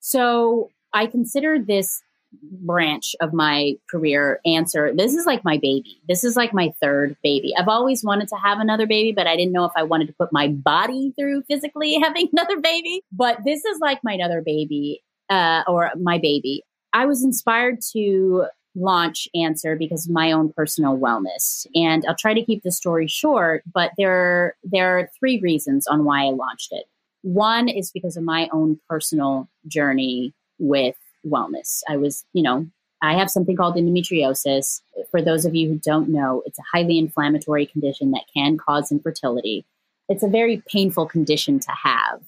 So 0.01 0.69
I 0.93 1.07
consider 1.07 1.61
this 1.61 2.03
branch 2.43 3.15
of 3.21 3.33
my 3.33 3.75
career 3.89 4.41
Anser. 4.45 4.97
This 4.97 5.15
is 5.15 5.27
like 5.27 5.45
my 5.45 5.59
baby. 5.59 6.01
This 6.09 6.25
is 6.25 6.35
like 6.35 6.53
my 6.53 6.73
third 6.83 7.17
baby. 7.23 7.55
I've 7.57 7.69
always 7.69 8.03
wanted 8.03 8.27
to 8.31 8.35
have 8.35 8.59
another 8.59 8.85
baby, 8.85 9.13
but 9.13 9.29
I 9.29 9.37
didn't 9.37 9.53
know 9.53 9.65
if 9.65 9.71
I 9.77 9.85
wanted 9.85 10.09
to 10.09 10.15
put 10.15 10.33
my 10.33 10.49
body 10.49 11.13
through 11.17 11.45
physically 11.45 12.01
having 12.03 12.29
another 12.33 12.61
baby. 12.61 13.03
But 13.13 13.39
this 13.45 13.65
is 13.65 13.79
like 13.81 14.01
my 14.03 14.19
other 14.19 14.43
baby, 14.45 15.05
uh, 15.31 15.63
or 15.69 15.93
my 15.97 16.19
baby. 16.19 16.65
I 16.93 17.07
was 17.07 17.23
inspired 17.23 17.79
to 17.93 18.47
launch 18.75 19.29
Anser 19.37 19.79
because 19.79 20.07
of 20.07 20.13
my 20.13 20.33
own 20.33 20.53
personal 20.53 20.99
wellness. 20.99 21.67
And 21.75 22.05
I'll 22.07 22.17
try 22.17 22.35
to 22.35 22.45
keep 22.45 22.63
the 22.63 22.73
story 22.73 23.07
short, 23.07 23.63
but 23.73 23.93
there, 23.97 24.57
there 24.65 24.99
are 24.99 25.11
three 25.19 25.41
reasons 25.41 25.87
on 25.87 26.05
why 26.05 26.25
I 26.25 26.31
launched 26.31 26.73
it. 26.73 26.87
One 27.23 27.69
is 27.69 27.91
because 27.91 28.17
of 28.17 28.25
my 28.25 28.49
own 28.53 28.79
personal 28.89 29.49
journey 29.67 30.35
with 30.59 30.97
wellness. 31.27 31.83
I 31.89 31.97
was, 31.97 32.25
you 32.33 32.43
know, 32.43 32.67
I 33.03 33.15
have 33.15 33.31
something 33.31 33.57
called 33.57 33.77
endometriosis. 33.77 34.81
For 35.11 35.23
those 35.23 35.45
of 35.45 35.55
you 35.55 35.69
who 35.69 35.79
don't 35.79 36.09
know, 36.09 36.43
it's 36.47 36.59
a 36.59 36.65
highly 36.73 36.99
inflammatory 36.99 37.67
condition 37.67 38.11
that 38.13 38.25
can 38.35 38.57
cause 38.57 38.91
infertility. 38.91 39.65
It's 40.09 40.23
a 40.23 40.29
very 40.29 40.63
painful 40.71 41.07
condition 41.07 41.61
to 41.61 41.71
have. 41.71 42.23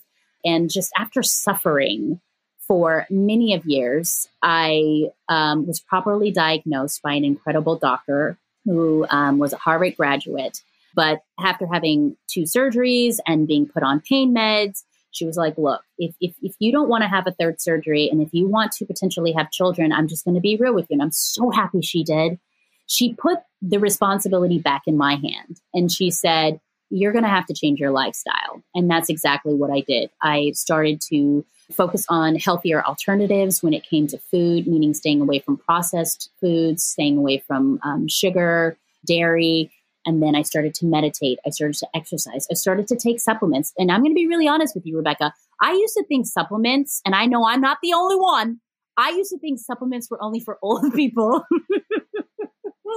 And 0.45 0.71
just 0.71 0.93
after 0.99 1.23
suffering 1.23 2.21
for 2.66 3.07
many 3.11 3.55
of 3.55 3.64
years, 3.64 4.29
I 4.42 5.11
um, 5.29 5.66
was 5.66 5.81
properly 5.81 6.31
diagnosed 6.31 7.02
by 7.02 7.14
an 7.14 7.24
incredible 7.24 7.76
doctor 7.76 8.38
who 8.64 9.07
um, 9.11 9.38
was 9.38 9.52
a 9.52 9.59
Harvard 9.59 9.96
graduate. 9.96 10.62
But 10.94 11.20
after 11.38 11.66
having 11.70 12.16
two 12.29 12.42
surgeries 12.42 13.18
and 13.26 13.46
being 13.46 13.66
put 13.66 13.83
on 13.83 14.00
pain 14.00 14.35
meds, 14.35 14.83
she 15.12 15.26
was 15.26 15.37
like, 15.37 15.57
Look, 15.57 15.83
if, 15.98 16.14
if, 16.20 16.35
if 16.42 16.55
you 16.59 16.72
don't 16.72 16.88
want 16.88 17.02
to 17.02 17.09
have 17.09 17.26
a 17.26 17.33
third 17.33 17.61
surgery 17.61 18.09
and 18.11 18.20
if 18.20 18.29
you 18.33 18.48
want 18.48 18.72
to 18.72 18.87
potentially 18.87 19.33
have 19.33 19.50
children, 19.50 19.92
I'm 19.92 20.09
just 20.09 20.24
going 20.24 20.35
to 20.35 20.40
be 20.40 20.57
real 20.57 20.74
with 20.74 20.87
you. 20.90 20.94
And 20.94 21.02
I'm 21.02 21.12
so 21.12 21.50
happy 21.50 21.81
she 21.83 22.02
did. 22.02 22.38
She 22.87 23.14
put 23.14 23.38
the 23.62 23.79
responsibility 23.79 24.59
back 24.59 24.83
in 24.87 24.96
my 24.96 25.14
hand 25.16 25.61
and 25.74 25.90
she 25.90 26.11
said, 26.11 26.61
You're 26.90 27.12
going 27.12 27.25
to 27.25 27.31
have 27.31 27.46
to 27.46 27.55
change 27.55 27.81
your 27.81 27.90
lifestyle. 27.90 28.62
And 28.75 28.90
that's 28.90 29.09
exactly 29.09 29.55
what 29.55 29.70
I 29.70 29.81
did. 29.81 30.11
I 30.22 30.53
started 30.55 31.01
to 31.09 31.44
focus 31.72 32.07
on 32.09 32.37
healthier 32.37 32.85
alternatives 32.85 33.62
when 33.62 33.72
it 33.72 33.85
came 33.85 34.07
to 34.09 34.18
food, 34.18 34.66
meaning 34.66 34.94
staying 34.94 35.20
away 35.20 35.40
from 35.40 35.57
processed 35.57 36.31
foods, 36.40 36.85
staying 36.85 37.18
away 37.18 37.42
from 37.46 37.81
um, 37.83 38.07
sugar, 38.09 38.77
dairy. 39.05 39.72
And 40.05 40.22
then 40.22 40.37
I 40.37 40.42
started 40.42 40.75
to 40.75 40.87
meditate. 40.87 41.38
I 41.44 41.51
started 41.51 41.77
to 41.79 41.88
exercise. 41.94 42.46
I 42.51 42.55
started 42.55 42.87
to 42.88 42.96
take 42.96 43.18
supplements. 43.20 43.72
And 43.77 43.90
I'm 43.90 44.01
going 44.01 44.12
to 44.12 44.16
be 44.16 44.29
really 44.29 44.46
honest 44.46 44.75
with 44.75 44.87
you, 44.87 44.96
Rebecca. 44.96 45.33
I 45.61 45.72
used 45.72 45.94
to 45.94 46.05
think 46.05 46.27
supplements, 46.27 47.01
and 47.05 47.14
I 47.14 47.27
know 47.27 47.46
I'm 47.46 47.61
not 47.61 47.79
the 47.83 47.94
only 47.94 48.16
one. 48.16 48.61
I 48.96 49.11
used 49.11 49.31
to 49.31 49.38
think 49.38 49.59
supplements 49.59 50.11
were 50.11 50.22
only 50.22 50.40
for 50.40 50.59
old 50.62 50.92
people. 50.94 51.44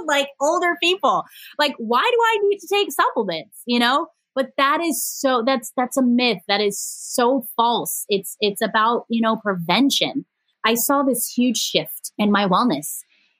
like 0.07 0.29
older 0.39 0.75
people. 0.81 1.23
Like, 1.57 1.75
why 1.77 2.01
do 2.01 2.17
I 2.21 2.37
need 2.43 2.59
to 2.59 2.67
take 2.67 2.91
supplements? 2.91 3.61
You 3.65 3.79
know? 3.79 4.07
but 4.39 4.51
that 4.57 4.79
is 4.81 5.03
so 5.03 5.43
that's 5.45 5.71
that's 5.75 5.97
a 5.97 6.01
myth 6.01 6.41
that 6.47 6.61
is 6.61 6.79
so 6.79 7.45
false 7.55 8.05
it's 8.09 8.37
it's 8.39 8.61
about 8.61 9.05
you 9.09 9.21
know 9.21 9.35
prevention 9.35 10.25
i 10.65 10.75
saw 10.75 11.03
this 11.03 11.27
huge 11.27 11.57
shift 11.57 12.11
in 12.17 12.31
my 12.31 12.47
wellness 12.47 12.99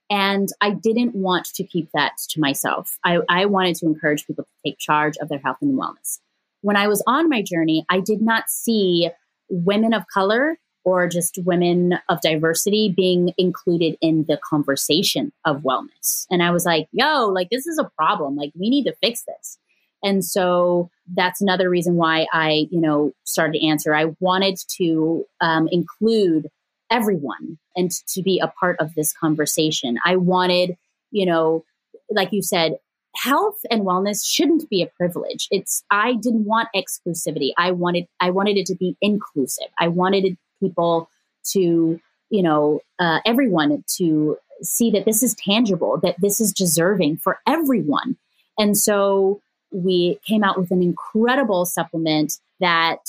and 0.10 0.50
i 0.62 0.72
didn't 0.72 1.16
want 1.16 1.46
to 1.46 1.64
keep 1.64 1.90
that 1.94 2.14
to 2.30 2.40
myself 2.40 2.98
i, 3.06 3.20
I 3.30 3.46
wanted 3.46 3.76
to 3.78 3.86
encourage 3.86 4.28
people 4.28 4.44
to 4.44 4.50
take 4.66 4.78
charge 4.78 5.16
of 5.22 5.30
their 5.30 5.40
health 5.40 5.58
and 5.62 5.80
wellness 5.80 6.20
when 6.62 6.76
i 6.76 6.88
was 6.88 7.04
on 7.08 7.30
my 7.30 7.42
journey 7.42 7.86
i 7.90 8.00
did 8.00 8.22
not 8.22 8.50
see 8.50 9.10
women 9.50 9.94
of 9.94 10.04
color 10.14 10.60
or 10.86 11.08
just 11.08 11.38
women 11.46 12.00
of 12.10 12.22
diversity 12.22 12.94
being 12.96 13.34
included 13.38 13.98
in 14.02 14.26
the 14.28 14.40
conversation 14.50 15.32
of 15.46 15.62
wellness 15.62 16.26
and 16.30 16.44
i 16.44 16.52
was 16.52 16.66
like 16.66 16.88
yo 16.92 17.28
like 17.28 17.50
this 17.50 17.68
is 17.68 17.78
a 17.78 17.90
problem 17.98 18.36
like 18.36 18.52
we 18.60 18.70
need 18.70 18.84
to 18.84 18.96
fix 19.02 19.24
this 19.24 19.58
and 20.04 20.24
so 20.24 20.90
that's 21.14 21.42
another 21.42 21.70
reason 21.70 21.96
why 21.96 22.26
I, 22.32 22.68
you 22.72 22.80
know, 22.80 23.12
started 23.26 23.60
to 23.60 23.66
Anser. 23.66 23.96
I 23.96 24.16
wanted 24.20 24.58
to 24.78 25.26
um, 25.42 25.68
include 25.72 26.48
everyone 26.92 27.58
and 27.76 27.92
to 28.08 28.22
be 28.22 28.40
a 28.40 28.52
part 28.60 28.78
of 28.80 28.94
this 28.96 29.14
conversation. 29.14 29.98
I 30.06 30.16
wanted, 30.16 30.78
you 31.12 31.26
know, 31.26 31.64
like 32.10 32.30
you 32.32 32.42
said, 32.42 32.78
health 33.16 33.58
and 33.70 33.82
wellness 33.82 34.26
shouldn't 34.26 34.70
be 34.70 34.82
a 34.82 34.90
privilege. 34.98 35.48
It's 35.52 35.84
I 35.92 36.14
didn't 36.14 36.46
want 36.46 36.70
exclusivity. 36.76 37.52
I 37.58 37.72
wanted 37.72 38.06
I 38.20 38.30
wanted 38.30 38.58
it 38.58 38.66
to 38.68 38.76
be 38.76 38.96
inclusive. 39.02 39.68
I 39.80 39.88
wanted 39.88 40.38
people 40.60 41.10
to, 41.52 42.00
you 42.30 42.44
know, 42.44 42.80
uh, 43.00 43.20
everyone 43.26 43.84
to 43.98 44.38
see 44.62 44.92
that 44.92 45.06
this 45.06 45.24
is 45.24 45.36
tangible, 45.36 46.00
that 46.04 46.16
this 46.20 46.40
is 46.40 46.52
deserving 46.52 47.18
for 47.18 47.40
everyone. 47.48 48.18
And 48.58 48.78
so 48.78 49.42
we 49.72 50.20
came 50.26 50.44
out 50.44 50.58
with 50.58 50.72
an 50.72 50.82
incredible 50.82 51.66
supplement 51.66 52.34
that 52.60 53.00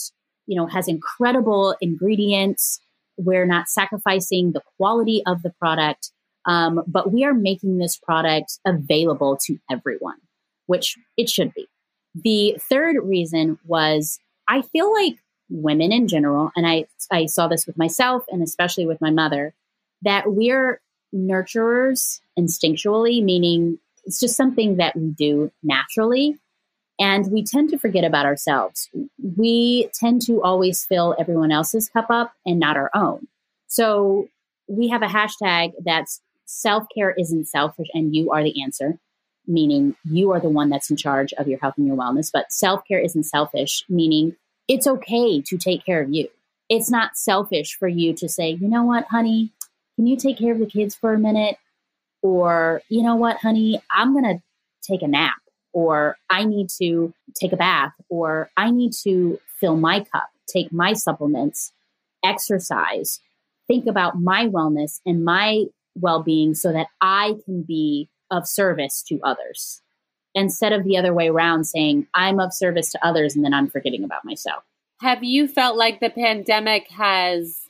you 0.47 0.57
know 0.57 0.67
has 0.67 0.89
incredible 0.89 1.77
ingredients 1.81 2.81
we're 3.17 3.47
not 3.47 3.69
sacrificing 3.69 4.53
the 4.53 4.63
quality 4.77 5.23
of 5.27 5.43
the 5.43 5.51
product 5.59 6.11
um, 6.47 6.83
but 6.87 7.13
we 7.13 7.25
are 7.25 7.35
making 7.35 7.79
this 7.79 7.97
product 7.97 8.59
available 8.67 9.37
to 9.37 9.59
everyone 9.71 10.19
which 10.67 10.97
it 11.17 11.29
should 11.29 11.53
be 11.55 11.67
the 12.15 12.57
third 12.69 12.97
reason 13.03 13.59
was 13.65 14.19
i 14.49 14.63
feel 14.63 14.93
like 14.93 15.17
women 15.51 15.93
in 15.93 16.09
general 16.09 16.51
and 16.57 16.67
i 16.67 16.85
i 17.11 17.27
saw 17.27 17.49
this 17.49 17.67
with 17.67 17.77
myself 17.77 18.25
and 18.29 18.43
especially 18.43 18.87
with 18.87 19.01
my 19.01 19.11
mother 19.11 19.55
that 20.03 20.25
we're 20.27 20.81
nurturers 21.15 22.21
instinctually 22.39 23.23
meaning 23.23 23.79
it's 24.05 24.21
just 24.21 24.37
something 24.37 24.77
that 24.77 24.97
we 24.97 25.11
do 25.11 25.51
naturally 25.63 26.39
and 27.01 27.33
we 27.33 27.43
tend 27.43 27.71
to 27.71 27.79
forget 27.79 28.05
about 28.05 28.27
ourselves. 28.27 28.91
We 29.37 29.89
tend 29.95 30.21
to 30.27 30.43
always 30.43 30.85
fill 30.85 31.17
everyone 31.19 31.51
else's 31.51 31.89
cup 31.89 32.11
up 32.11 32.35
and 32.45 32.61
not 32.61 32.77
our 32.77 32.91
own. 32.95 33.27
So 33.69 34.29
we 34.69 34.89
have 34.89 35.03
a 35.03 35.07
hashtag 35.07 35.73
that's 35.83 36.21
self 36.45 36.85
care 36.95 37.13
isn't 37.19 37.47
selfish 37.47 37.89
and 37.95 38.15
you 38.15 38.31
are 38.31 38.45
the 38.45 38.63
answer, 38.63 38.99
meaning 39.47 39.97
you 40.05 40.31
are 40.33 40.41
the 40.41 40.51
one 40.51 40.69
that's 40.69 40.91
in 40.91 40.97
charge 40.97 41.33
of 41.33 41.49
your 41.49 41.59
health 41.59 41.75
and 41.79 41.87
your 41.87 41.97
wellness. 41.97 42.31
But 42.31 42.53
self 42.53 42.83
care 42.87 43.01
isn't 43.01 43.25
selfish, 43.25 43.85
meaning 43.89 44.37
it's 44.71 44.87
okay 44.87 45.43
to 45.43 45.59
take 45.59 45.85
care 45.85 46.01
of 46.01 46.15
you. 46.15 46.29
It's 46.69 46.91
not 46.91 47.17
selfish 47.17 47.77
for 47.77 47.89
you 47.89 48.15
to 48.15 48.29
say, 48.29 48.51
you 48.51 48.69
know 48.69 48.85
what, 48.85 49.07
honey, 49.11 49.53
can 49.97 50.07
you 50.07 50.17
take 50.17 50.39
care 50.39 50.53
of 50.53 50.61
the 50.61 50.67
kids 50.67 50.95
for 50.95 51.13
a 51.13 51.19
minute? 51.19 51.59
or 52.23 52.83
you 52.89 53.03
know 53.03 53.17
what, 53.17 53.39
honey, 53.39 53.81
I'm 53.91 54.13
going 54.13 54.25
to 54.25 54.43
take 54.83 55.03
a 55.03 55.09
nap, 55.09 55.37
or 55.73 56.17
I 56.29 56.45
need 56.45 56.69
to 56.79 57.13
take 57.35 57.53
a 57.53 57.57
bath, 57.57 57.93
or 58.09 58.51
I 58.57 58.71
need 58.71 58.93
to 59.05 59.39
fill 59.59 59.77
my 59.77 60.01
cup, 60.01 60.29
take 60.47 60.73
my 60.73 60.93
supplements, 60.93 61.73
exercise, 62.25 63.21
think 63.67 63.87
about 63.87 64.21
my 64.21 64.47
wellness 64.47 65.01
and 65.07 65.25
my 65.25 65.65
well 65.95 66.23
being 66.23 66.55
so 66.55 66.73
that 66.73 66.89
I 67.01 67.35
can 67.45 67.63
be 67.63 68.09
of 68.31 68.47
service 68.47 69.03
to 69.09 69.19
others 69.25 69.83
instead 70.35 70.73
of 70.73 70.85
the 70.85 70.97
other 70.97 71.13
way 71.13 71.29
around 71.29 71.65
saying, 71.65 72.07
I'm 72.15 72.41
of 72.41 72.53
service 72.53 72.91
to 72.93 73.07
others 73.07 73.35
and 73.35 73.45
then 73.45 73.55
I'm 73.55 73.69
forgetting 73.69 74.05
about 74.05 74.25
myself. 74.25 74.63
Have 75.01 75.25
you 75.25 75.49
felt 75.49 75.77
like 75.77 76.01
the 76.01 76.11
pandemic 76.11 76.89
has 76.89 77.63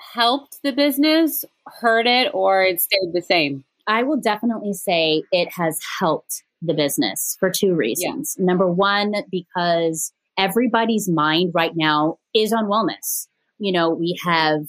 helped 0.00 0.58
the 0.62 0.72
business, 0.72 1.44
hurt 1.80 2.06
it, 2.06 2.30
or 2.34 2.64
it 2.64 2.80
stayed 2.80 3.12
the 3.12 3.22
same? 3.22 3.64
I 3.86 4.02
will 4.02 4.16
definitely 4.16 4.72
say 4.72 5.22
it 5.32 5.48
has 5.52 5.80
helped 5.98 6.42
the 6.60 6.74
business 6.74 7.36
for 7.40 7.50
two 7.50 7.74
reasons. 7.74 8.36
Yeah. 8.38 8.46
Number 8.46 8.66
one, 8.66 9.14
because 9.30 10.12
everybody's 10.38 11.08
mind 11.08 11.52
right 11.54 11.76
now 11.76 12.18
is 12.34 12.52
on 12.52 12.66
wellness. 12.66 13.26
You 13.58 13.72
know, 13.72 13.90
we 13.90 14.18
have 14.24 14.66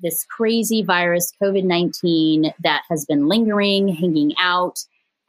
this 0.00 0.24
crazy 0.24 0.82
virus, 0.82 1.32
COVID 1.42 1.64
19, 1.64 2.52
that 2.62 2.82
has 2.88 3.04
been 3.04 3.28
lingering, 3.28 3.88
hanging 3.88 4.34
out. 4.38 4.80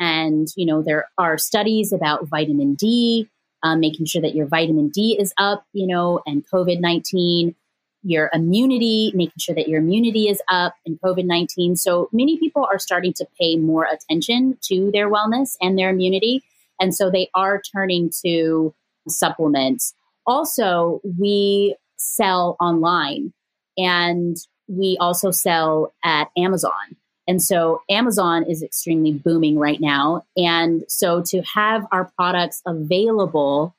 And, 0.03 0.49
you 0.57 0.65
know, 0.65 0.81
there 0.81 1.05
are 1.17 1.37
studies 1.37 1.93
about 1.93 2.27
vitamin 2.27 2.73
D, 2.73 3.29
um, 3.63 3.79
making 3.79 4.05
sure 4.05 4.21
that 4.21 4.35
your 4.35 4.45
vitamin 4.45 4.89
D 4.89 5.17
is 5.17 5.33
up, 5.37 5.65
you 5.71 5.87
know, 5.87 6.19
and 6.25 6.43
COVID 6.53 6.81
19, 6.81 7.55
your 8.03 8.29
immunity, 8.33 9.13
making 9.15 9.39
sure 9.39 9.55
that 9.55 9.69
your 9.69 9.79
immunity 9.79 10.27
is 10.27 10.41
up 10.49 10.75
in 10.85 10.97
COVID 10.97 11.23
19. 11.23 11.77
So 11.77 12.09
many 12.11 12.37
people 12.37 12.67
are 12.69 12.79
starting 12.79 13.13
to 13.13 13.27
pay 13.39 13.55
more 13.55 13.85
attention 13.85 14.57
to 14.63 14.91
their 14.91 15.09
wellness 15.09 15.55
and 15.61 15.79
their 15.79 15.91
immunity. 15.91 16.43
And 16.81 16.93
so 16.93 17.09
they 17.09 17.29
are 17.33 17.61
turning 17.61 18.11
to 18.25 18.75
supplements. 19.07 19.93
Also, 20.27 20.99
we 21.17 21.77
sell 21.95 22.57
online 22.59 23.31
and 23.77 24.35
we 24.67 24.97
also 24.99 25.31
sell 25.31 25.93
at 26.03 26.27
Amazon. 26.37 26.97
And 27.27 27.41
so 27.41 27.81
Amazon 27.89 28.43
is 28.49 28.62
extremely 28.62 29.13
booming 29.13 29.57
right 29.57 29.79
now. 29.79 30.25
And 30.36 30.83
so 30.88 31.21
to 31.27 31.41
have 31.41 31.86
our 31.91 32.12
products 32.15 32.62
available 32.65 33.75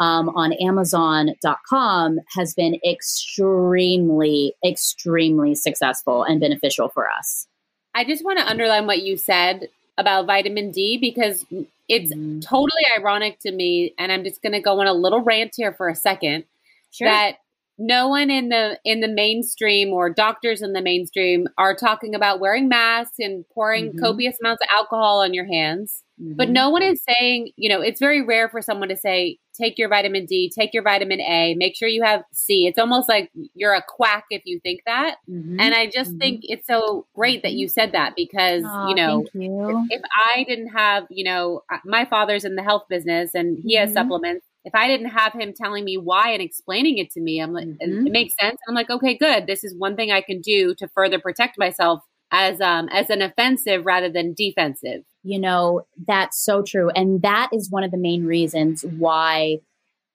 um, 0.00 0.28
on 0.30 0.52
Amazon.com 0.54 2.20
has 2.36 2.54
been 2.54 2.78
extremely, 2.88 4.54
extremely 4.64 5.54
successful 5.54 6.22
and 6.22 6.40
beneficial 6.40 6.88
for 6.88 7.10
us. 7.10 7.46
I 7.94 8.04
just 8.04 8.24
want 8.24 8.38
to 8.38 8.46
underline 8.46 8.86
what 8.86 9.02
you 9.02 9.16
said 9.16 9.68
about 9.96 10.26
vitamin 10.26 10.70
D 10.70 10.98
because 10.98 11.44
it's 11.88 12.14
mm. 12.14 12.40
totally 12.40 12.82
ironic 12.96 13.40
to 13.40 13.50
me. 13.50 13.94
And 13.98 14.12
I'm 14.12 14.22
just 14.22 14.40
going 14.40 14.52
to 14.52 14.60
go 14.60 14.80
on 14.80 14.86
a 14.86 14.92
little 14.92 15.20
rant 15.20 15.54
here 15.56 15.72
for 15.72 15.88
a 15.88 15.96
second. 15.96 16.44
Sure. 16.92 17.08
That 17.08 17.38
no 17.78 18.08
one 18.08 18.28
in 18.30 18.48
the 18.48 18.78
in 18.84 19.00
the 19.00 19.08
mainstream 19.08 19.92
or 19.92 20.12
doctors 20.12 20.62
in 20.62 20.72
the 20.72 20.82
mainstream 20.82 21.46
are 21.56 21.76
talking 21.76 22.14
about 22.14 22.40
wearing 22.40 22.68
masks 22.68 23.16
and 23.20 23.44
pouring 23.54 23.90
mm-hmm. 23.90 24.00
copious 24.00 24.36
amounts 24.40 24.62
of 24.62 24.68
alcohol 24.70 25.20
on 25.20 25.32
your 25.32 25.46
hands 25.46 26.02
mm-hmm. 26.20 26.34
but 26.36 26.50
no 26.50 26.70
one 26.70 26.82
is 26.82 27.00
saying 27.08 27.52
you 27.56 27.68
know 27.68 27.80
it's 27.80 28.00
very 28.00 28.20
rare 28.24 28.48
for 28.48 28.60
someone 28.60 28.88
to 28.88 28.96
say 28.96 29.38
take 29.56 29.78
your 29.78 29.88
vitamin 29.88 30.26
d 30.26 30.50
take 30.52 30.74
your 30.74 30.82
vitamin 30.82 31.20
a 31.20 31.54
make 31.56 31.76
sure 31.76 31.88
you 31.88 32.02
have 32.02 32.22
c 32.32 32.66
it's 32.66 32.78
almost 32.78 33.08
like 33.08 33.30
you're 33.54 33.74
a 33.74 33.84
quack 33.86 34.24
if 34.30 34.42
you 34.44 34.58
think 34.60 34.80
that 34.84 35.16
mm-hmm. 35.30 35.60
and 35.60 35.72
i 35.72 35.86
just 35.86 36.10
mm-hmm. 36.10 36.18
think 36.18 36.40
it's 36.44 36.66
so 36.66 37.06
great 37.14 37.42
that 37.44 37.52
you 37.52 37.68
said 37.68 37.92
that 37.92 38.14
because 38.16 38.62
you 38.88 38.94
know 38.94 39.24
you. 39.34 39.86
If, 39.88 40.00
if, 40.00 40.02
i 40.16 40.44
didn't 40.48 40.68
have 40.68 41.06
you 41.10 41.24
know 41.24 41.62
uh, 41.72 41.78
my 41.84 42.04
father's 42.04 42.44
in 42.44 42.56
the 42.56 42.62
health 42.62 42.84
business 42.88 43.30
and 43.34 43.56
he 43.62 43.76
has 43.76 43.90
mm-hmm. 43.90 43.98
supplements 43.98 44.47
if 44.64 44.74
I 44.74 44.88
didn't 44.88 45.10
have 45.10 45.32
him 45.32 45.52
telling 45.54 45.84
me 45.84 45.96
why 45.96 46.30
and 46.30 46.42
explaining 46.42 46.98
it 46.98 47.10
to 47.12 47.20
me, 47.20 47.40
I'm 47.40 47.52
like, 47.52 47.66
mm-hmm. 47.66 48.06
it 48.06 48.12
makes 48.12 48.34
sense. 48.40 48.58
I'm 48.68 48.74
like, 48.74 48.90
okay, 48.90 49.16
good. 49.16 49.46
This 49.46 49.64
is 49.64 49.74
one 49.74 49.96
thing 49.96 50.10
I 50.10 50.20
can 50.20 50.40
do 50.40 50.74
to 50.76 50.88
further 50.88 51.18
protect 51.18 51.58
myself 51.58 52.02
as 52.30 52.60
um 52.60 52.88
as 52.92 53.08
an 53.10 53.22
offensive 53.22 53.86
rather 53.86 54.10
than 54.10 54.34
defensive. 54.34 55.02
You 55.22 55.38
know, 55.38 55.86
that's 56.06 56.44
so 56.44 56.62
true. 56.62 56.90
And 56.90 57.22
that 57.22 57.50
is 57.52 57.70
one 57.70 57.84
of 57.84 57.90
the 57.90 57.96
main 57.96 58.26
reasons 58.26 58.84
why 58.84 59.60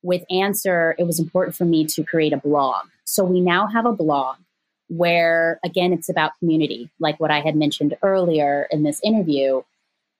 with 0.01 0.23
Anser, 0.32 0.93
it 0.99 1.06
was 1.06 1.19
important 1.19 1.56
for 1.56 1.65
me 1.65 1.86
to 1.86 2.03
create 2.03 2.34
a 2.34 2.38
blog. 2.38 2.86
So 3.06 3.23
we 3.23 3.41
now 3.41 3.67
have 3.67 3.86
a 3.86 3.93
blog 3.93 4.38
where 4.89 5.60
again 5.63 5.93
it's 5.93 6.10
about 6.10 6.38
community, 6.39 6.89
like 6.99 7.19
what 7.19 7.32
I 7.32 7.39
had 7.39 7.56
mentioned 7.56 7.95
earlier 8.03 8.67
in 8.69 8.84
this 8.84 8.99
interview. 9.03 9.62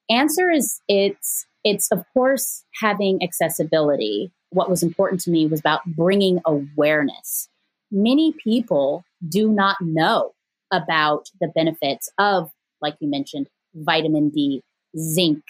Anser 0.10 0.56
is 0.56 0.82
it's 0.88 1.46
it's, 1.64 1.92
of 1.92 2.04
course, 2.14 2.64
having 2.82 3.22
accessibility. 3.24 4.32
What 4.50 4.70
was 4.70 4.84
important 4.84 5.22
to 5.22 5.32
me 5.32 5.48
was 5.48 5.60
about 5.60 5.86
bringing 5.86 6.40
awareness. 6.46 7.50
Many 7.92 8.34
people 8.44 9.04
do 9.28 9.50
not 9.50 9.78
know 9.82 10.34
about 10.72 11.30
the 11.40 11.48
benefits 11.48 12.10
of, 12.18 12.52
like 12.82 12.96
you 13.00 13.10
mentioned, 13.10 13.48
vitamin 13.76 14.30
D, 14.30 14.62
zinc. 14.98 15.44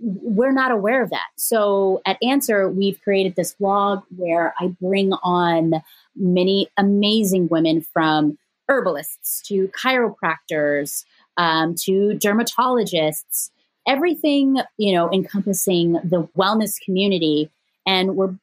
We're 0.00 0.52
not 0.52 0.70
aware 0.70 1.02
of 1.02 1.10
that. 1.10 1.26
So 1.36 2.00
at 2.06 2.18
Anser, 2.22 2.72
we've 2.72 3.00
created 3.02 3.34
this 3.36 3.54
blog 3.54 4.02
where 4.16 4.54
I 4.60 4.68
bring 4.80 5.12
on 5.22 5.82
many 6.14 6.68
amazing 6.76 7.48
women 7.48 7.80
from 7.80 8.38
herbalists 8.68 9.42
to 9.48 9.68
chiropractors 9.68 11.04
um, 11.36 11.74
to 11.82 12.18
dermatologists 12.22 13.50
everything, 13.88 14.58
you 14.76 14.92
know, 14.92 15.10
encompassing 15.10 15.94
the 16.04 16.28
wellness 16.36 16.80
community. 16.80 17.50
And 17.86 18.14
we're 18.14 18.36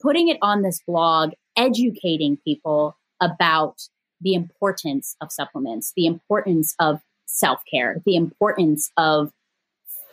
putting 0.00 0.28
it 0.28 0.38
on 0.42 0.62
this 0.62 0.80
blog, 0.86 1.32
educating 1.56 2.36
people 2.44 2.96
about 3.20 3.88
the 4.20 4.34
importance 4.34 5.16
of 5.20 5.32
supplements, 5.32 5.92
the 5.96 6.06
importance 6.06 6.74
of 6.78 7.00
self 7.26 7.62
care, 7.70 8.00
the 8.04 8.16
importance 8.16 8.92
of 8.96 9.32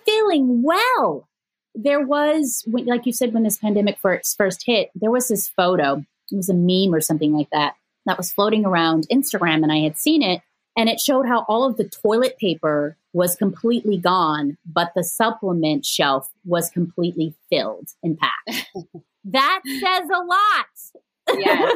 feeling 0.05 0.63
well. 0.63 1.27
There 1.75 2.03
was, 2.03 2.63
like 2.67 3.05
you 3.05 3.13
said, 3.13 3.33
when 3.33 3.43
this 3.43 3.57
pandemic 3.57 3.99
first, 3.99 4.35
first 4.37 4.63
hit, 4.65 4.89
there 4.95 5.11
was 5.11 5.27
this 5.27 5.47
photo. 5.47 6.03
It 6.31 6.35
was 6.35 6.49
a 6.49 6.53
meme 6.53 6.93
or 6.93 7.01
something 7.01 7.33
like 7.33 7.49
that 7.51 7.75
that 8.07 8.17
was 8.17 8.31
floating 8.31 8.65
around 8.65 9.05
Instagram, 9.11 9.63
and 9.63 9.71
I 9.71 9.79
had 9.79 9.97
seen 9.97 10.23
it. 10.23 10.41
And 10.77 10.89
it 10.89 10.99
showed 10.99 11.25
how 11.27 11.43
all 11.47 11.65
of 11.65 11.77
the 11.77 11.89
toilet 11.89 12.37
paper 12.37 12.95
was 13.11 13.35
completely 13.35 13.97
gone, 13.97 14.57
but 14.63 14.91
the 14.95 15.03
supplement 15.03 15.85
shelf 15.85 16.29
was 16.45 16.69
completely 16.69 17.33
filled 17.49 17.89
and 18.03 18.17
packed. 18.17 18.69
that 19.25 19.61
says 19.65 20.07
a 20.13 20.23
lot. 20.23 21.39
Yes. 21.39 21.75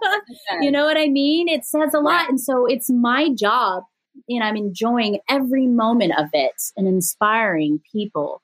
you 0.60 0.70
know 0.70 0.84
what 0.84 0.96
I 0.96 1.08
mean? 1.08 1.48
It 1.48 1.64
says 1.64 1.92
a 1.92 1.98
lot. 1.98 2.28
And 2.28 2.40
so 2.40 2.66
it's 2.66 2.88
my 2.88 3.30
job, 3.30 3.82
and 4.28 4.44
I'm 4.44 4.56
enjoying 4.56 5.18
every 5.28 5.66
moment 5.66 6.12
of 6.16 6.28
it 6.32 6.54
and 6.76 6.86
inspiring 6.86 7.80
people. 7.92 8.42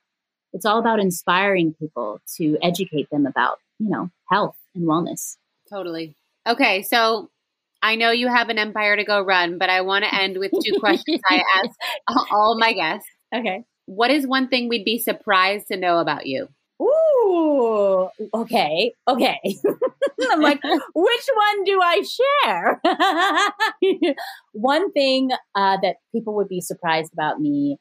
It's 0.52 0.66
all 0.66 0.80
about 0.80 0.98
inspiring 0.98 1.74
people 1.78 2.20
to 2.36 2.58
educate 2.60 3.08
them 3.10 3.24
about, 3.24 3.58
you 3.78 3.88
know, 3.88 4.10
health 4.28 4.56
and 4.74 4.84
wellness. 4.84 5.36
Totally. 5.70 6.16
Okay, 6.46 6.82
so 6.82 7.30
I 7.82 7.96
know 7.96 8.10
you 8.10 8.28
have 8.28 8.48
an 8.48 8.58
empire 8.58 8.96
to 8.96 9.04
go 9.04 9.20
run, 9.20 9.58
but 9.58 9.68
I 9.68 9.80
want 9.80 10.04
to 10.04 10.14
end 10.14 10.38
with 10.38 10.52
two 10.64 10.78
questions 10.78 11.20
I 11.28 11.42
ask 11.56 11.70
all 12.32 12.58
my 12.58 12.72
guests. 12.72 13.08
Okay. 13.34 13.64
What 13.86 14.10
is 14.10 14.26
one 14.26 14.48
thing 14.48 14.68
we'd 14.68 14.84
be 14.84 14.98
surprised 14.98 15.68
to 15.68 15.76
know 15.76 15.98
about 15.98 16.26
you? 16.26 16.48
Ooh, 16.80 18.08
okay, 18.34 18.92
okay. 19.06 19.38
I'm 20.30 20.40
like, 20.40 20.60
which 20.62 21.28
one 21.34 21.64
do 21.64 21.80
I 21.80 22.02
share? 22.44 22.80
one 24.52 24.92
thing 24.92 25.30
uh, 25.54 25.78
that 25.82 25.96
people 26.12 26.34
would 26.36 26.48
be 26.48 26.60
surprised 26.60 27.12
about 27.12 27.40
me 27.40 27.78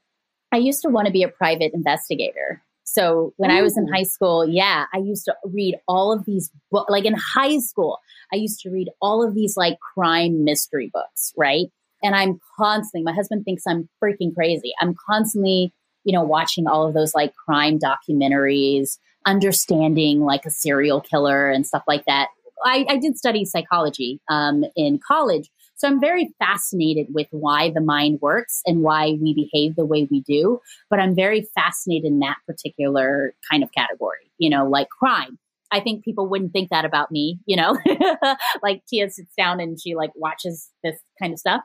I 0.52 0.58
used 0.58 0.82
to 0.82 0.90
want 0.90 1.08
to 1.08 1.14
be 1.14 1.24
a 1.24 1.30
private 1.30 1.72
investigator. 1.74 2.62
So 2.92 3.34
when 3.38 3.52
Ooh. 3.52 3.56
I 3.56 3.62
was 3.62 3.78
in 3.78 3.88
high 3.88 4.04
school, 4.04 4.46
yeah, 4.46 4.86
I 4.94 4.98
used 4.98 5.24
to 5.26 5.36
read 5.46 5.78
all 5.88 6.12
of 6.12 6.26
these 6.26 6.52
books. 6.72 6.92
Like 6.92 7.06
in 7.06 7.16
high 7.16 7.60
school, 7.60 8.00
I 8.34 8.36
used 8.36 8.60
to 8.62 8.70
read 8.70 8.90
all 9.02 9.26
of 9.26 9.34
these 9.34 9.56
like 9.56 9.78
crime 9.80 10.44
mystery 10.44 10.90
books, 10.94 11.32
right? 11.38 11.68
And 12.04 12.16
I'm 12.16 12.40
constantly, 12.58 13.04
my 13.04 13.14
husband 13.14 13.46
thinks 13.46 13.64
I'm 13.66 13.88
freaking 14.04 14.36
crazy. 14.36 14.74
I'm 14.82 14.94
constantly, 15.10 15.74
you 16.04 16.12
know, 16.12 16.24
watching 16.24 16.68
all 16.68 16.86
of 16.86 16.94
those 16.94 17.16
like 17.16 17.34
crime 17.34 17.80
documentaries, 17.80 18.98
understanding 19.26 20.22
like 20.22 20.46
a 20.46 20.50
serial 20.52 21.00
killer 21.00 21.50
and 21.50 21.66
stuff 21.66 21.84
like 21.88 22.04
that. 22.06 22.28
I, 22.66 22.86
I 22.90 22.98
did 22.98 23.18
study 23.18 23.46
psychology 23.46 24.20
um, 24.30 24.66
in 24.76 25.00
college. 25.00 25.50
So 25.82 25.88
I'm 25.88 26.00
very 26.00 26.32
fascinated 26.38 27.08
with 27.10 27.26
why 27.32 27.72
the 27.72 27.82
mind 27.82 28.20
works 28.22 28.62
and 28.68 28.84
why 28.84 29.18
we 29.20 29.34
behave 29.34 29.76
the 29.76 29.86
way 29.86 30.08
we 30.12 30.22
do. 30.22 30.60
But 30.92 31.00
I'm 31.00 31.16
very 31.16 31.48
fascinated 31.56 32.06
in 32.06 32.20
that 32.20 32.38
particular 32.46 33.34
kind 33.50 33.64
of 33.64 33.72
category, 33.72 34.32
you 34.38 34.48
know, 34.48 34.70
like 34.70 34.90
crime. 34.90 35.40
I 35.72 35.80
think 35.80 36.04
people 36.06 36.28
wouldn't 36.28 36.54
think 36.54 36.70
that 36.70 36.86
about 36.86 37.12
me, 37.12 37.40
you 37.48 37.56
know, 37.56 37.80
like 38.62 38.84
Tia 38.86 39.10
sits 39.10 39.34
down 39.36 39.60
and 39.60 39.82
she 39.82 39.96
like 39.96 40.12
watches 40.14 40.70
this 40.84 41.00
kind 41.20 41.34
of 41.34 41.40
stuff. 41.40 41.62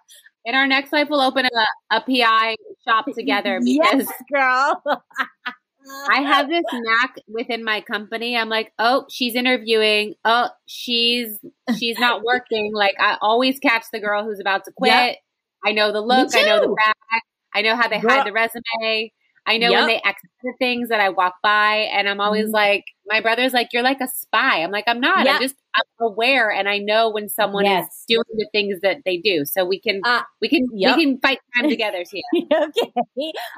In 0.46 0.55
our 0.55 0.66
next 0.66 0.94
life, 0.94 1.09
we'll 1.11 1.20
open 1.20 1.44
a, 1.44 1.96
a 1.96 2.00
PI 2.00 2.57
shop 2.88 3.05
together 3.14 3.61
because, 3.64 4.07
yes, 4.07 4.12
girl. 4.33 4.83
I 6.09 6.22
have 6.22 6.49
this 6.49 6.64
knack 6.72 7.16
within 7.29 7.64
my 7.64 7.81
company. 7.81 8.37
I'm 8.37 8.49
like, 8.49 8.72
oh, 8.79 9.07
she's 9.11 9.35
interviewing. 9.35 10.14
Oh, 10.25 10.49
she's 10.66 11.38
she's 11.79 11.99
not 11.99 12.22
working. 12.25 12.72
Like 12.75 12.94
I 12.99 13.16
always 13.20 13.59
catch 13.59 13.85
the 13.92 14.01
girl 14.01 14.25
who's 14.25 14.40
about 14.40 14.64
to 14.64 14.72
quit. 14.72 14.90
Yep. 14.90 15.16
I 15.64 15.72
know 15.72 15.92
the 15.92 16.01
look. 16.01 16.35
I 16.35 16.42
know 16.42 16.61
the 16.61 16.75
back. 16.75 17.22
I 17.55 17.62
know 17.62 17.77
how 17.77 17.88
they 17.88 18.01
girl. 18.01 18.11
hide 18.11 18.27
the 18.27 18.33
resume. 18.33 19.12
I 19.46 19.59
know 19.59 19.70
yep. 19.70 19.80
when 19.80 19.88
they 19.88 20.02
exit 20.04 20.30
things 20.59 20.88
that 20.88 21.00
I 21.00 21.09
walk 21.09 21.35
by, 21.42 21.88
and 21.92 22.09
I'm 22.09 22.20
always 22.20 22.46
mm-hmm. 22.46 22.54
like, 22.54 22.85
my 23.06 23.20
brother's 23.20 23.52
like, 23.52 23.68
you're 23.72 23.82
like 23.82 24.00
a 24.00 24.09
spy. 24.09 24.62
I'm 24.62 24.72
like, 24.72 24.85
I'm 24.88 25.00
not. 25.00 25.24
Yeah. 25.24 25.35
I'm 25.35 25.42
just 25.42 25.54
I'm 25.76 26.06
aware, 26.06 26.50
and 26.50 26.68
I 26.68 26.78
know 26.78 27.11
when 27.11 27.28
someone 27.28 27.64
yes. 27.64 27.87
is 27.87 28.04
doing 28.09 28.24
the 28.35 28.48
things 28.52 28.80
that 28.82 28.98
they 29.04 29.18
do, 29.18 29.44
so 29.44 29.64
we 29.64 29.78
can 29.78 30.00
uh, 30.04 30.22
we 30.40 30.48
can 30.48 30.66
yep. 30.72 30.96
we 30.96 31.04
can 31.04 31.20
fight 31.20 31.38
time 31.56 31.68
together, 31.70 32.02
Tia. 32.04 32.22
okay, 32.35 32.92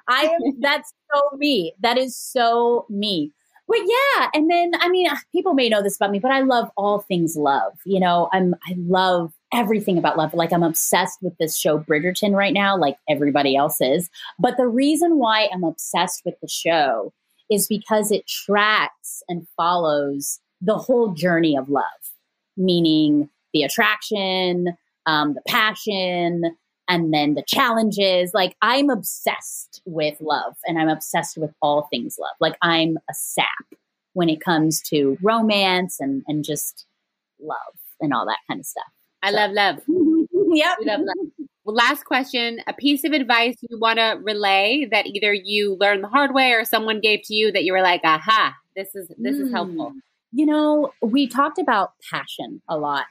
I 0.09 0.22
am. 0.24 0.40
That's 0.61 0.92
so 1.12 1.37
me. 1.37 1.74
That 1.81 1.96
is 1.96 2.16
so 2.16 2.87
me. 2.90 3.33
But 3.68 3.81
yeah, 3.85 4.29
and 4.35 4.51
then 4.51 4.72
I 4.81 4.88
mean, 4.88 5.09
people 5.33 5.55
may 5.55 5.68
know 5.68 5.83
this 5.83 5.96
about 5.96 6.11
me, 6.11 6.18
but 6.18 6.31
I 6.31 6.40
love 6.40 6.70
all 6.77 7.01
things 7.01 7.37
love. 7.37 7.72
You 7.85 8.01
know, 8.01 8.29
I'm 8.33 8.55
I 8.66 8.74
love 8.77 9.33
everything 9.52 9.98
about 9.98 10.16
love. 10.16 10.34
Like 10.34 10.52
I'm 10.52 10.62
obsessed 10.62 11.18
with 11.22 11.37
this 11.38 11.56
show 11.56 11.78
Bridgerton 11.78 12.34
right 12.34 12.52
now, 12.52 12.76
like 12.76 12.96
everybody 13.08 13.56
else 13.56 13.80
is. 13.80 14.11
But 14.38 14.56
the 14.56 14.66
reason 14.66 15.18
why 15.18 15.48
I'm 15.52 15.64
obsessed 15.64 16.22
with 16.24 16.34
the 16.40 16.48
show 16.48 17.12
is 17.50 17.66
because 17.66 18.11
it 18.11 18.26
tracks 18.26 19.22
and 19.28 19.46
follows 19.56 20.40
the 20.61 20.76
whole 20.76 21.12
journey 21.12 21.56
of 21.56 21.68
love, 21.68 21.84
meaning 22.56 23.30
the 23.54 23.62
attraction, 23.62 24.76
um, 25.06 25.34
the 25.34 25.42
passion, 25.48 26.56
and 26.88 27.12
then 27.12 27.34
the 27.34 27.44
challenges. 27.46 28.32
Like 28.34 28.56
I'm 28.61 28.90
obsessed 28.90 29.82
with 29.84 30.20
love 30.20 30.56
and 30.66 30.78
I'm 30.78 30.88
obsessed 30.88 31.37
with 31.37 31.52
all 31.62 31.88
things 31.90 32.16
love. 32.18 32.34
Like 32.40 32.56
I'm 32.62 32.98
a 33.08 33.14
sap 33.14 33.46
when 34.14 34.28
it 34.28 34.40
comes 34.40 34.80
to 34.82 35.16
romance 35.22 36.00
and, 36.00 36.24
and 36.26 36.44
just 36.44 36.87
love 37.40 37.58
and 38.00 38.12
all 38.12 38.26
that 38.26 38.38
kind 38.48 38.61
of 38.61 38.66
stuff. 38.66 38.84
I 39.22 39.31
love 39.31 39.52
love. 39.52 39.83
yep. 40.52 40.78
love 40.83 41.00
love. 41.00 41.48
Well, 41.64 41.74
last 41.74 42.04
question 42.04 42.61
a 42.66 42.72
piece 42.72 43.04
of 43.04 43.12
advice 43.12 43.57
you 43.61 43.78
want 43.78 43.98
to 43.98 44.18
relay 44.22 44.88
that 44.90 45.07
either 45.07 45.35
you 45.35 45.76
learned 45.78 46.02
the 46.02 46.09
hard 46.09 46.33
way 46.33 46.52
or 46.52 46.64
someone 46.64 47.00
gave 47.00 47.20
to 47.24 47.35
you 47.35 47.52
that 47.52 47.64
you 47.64 47.72
were 47.72 47.83
like, 47.83 48.00
aha, 48.04 48.54
this 48.74 48.94
is 48.94 49.09
this 49.18 49.37
mm. 49.37 49.42
is 49.42 49.52
helpful. 49.52 49.90
Hmm. 49.90 49.98
You 50.33 50.46
know, 50.46 50.92
we 51.02 51.26
talked 51.26 51.59
about 51.59 51.92
passion 52.11 52.62
a 52.68 52.78
lot. 52.78 53.07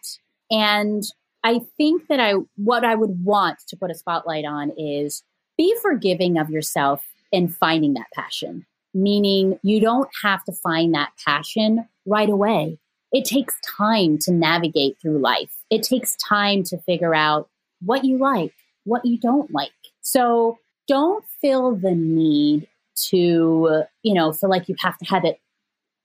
And 0.50 1.04
I 1.44 1.62
think 1.78 2.08
that 2.08 2.20
I 2.20 2.34
what 2.56 2.84
I 2.84 2.96
would 2.96 3.24
want 3.24 3.60
to 3.68 3.78
put 3.78 3.92
a 3.92 3.96
spotlight 3.96 4.46
on 4.46 4.72
is 4.78 5.24
be 5.58 5.76
forgiving 5.82 6.38
of 6.38 6.50
yourself 6.50 7.06
in 7.32 7.48
finding 7.48 7.94
that 7.94 8.08
passion. 8.14 8.66
Meaning 8.94 9.60
you 9.62 9.80
don't 9.80 10.10
have 10.24 10.44
to 10.46 10.52
find 10.52 10.94
that 10.94 11.12
passion 11.24 11.88
right 12.06 12.30
away 12.30 12.80
it 13.12 13.26
takes 13.26 13.56
time 13.66 14.18
to 14.20 14.32
navigate 14.32 14.98
through 15.02 15.20
life. 15.20 15.52
It 15.70 15.84
takes 15.84 16.16
time 16.18 16.64
to 16.64 16.78
figure 16.80 17.16
out 17.16 17.50
what 17.82 18.04
you 18.04 18.18
like, 18.18 18.54
what 18.84 19.06
you 19.06 19.18
don't 19.18 19.52
like. 19.52 19.72
So 20.02 20.60
don't 20.88 21.26
feel 21.42 21.76
the 21.76 21.96
need 21.96 22.68
to, 23.10 23.84
you 24.04 24.14
know, 24.14 24.32
feel 24.34 24.50
like 24.50 24.68
you 24.68 24.76
have 24.80 24.98
to 24.98 25.06
have 25.06 25.26
it 25.26 25.40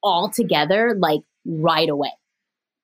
all 0.02 0.28
together 0.28 0.94
like 0.98 1.22
right 1.46 1.88
away. 1.88 2.12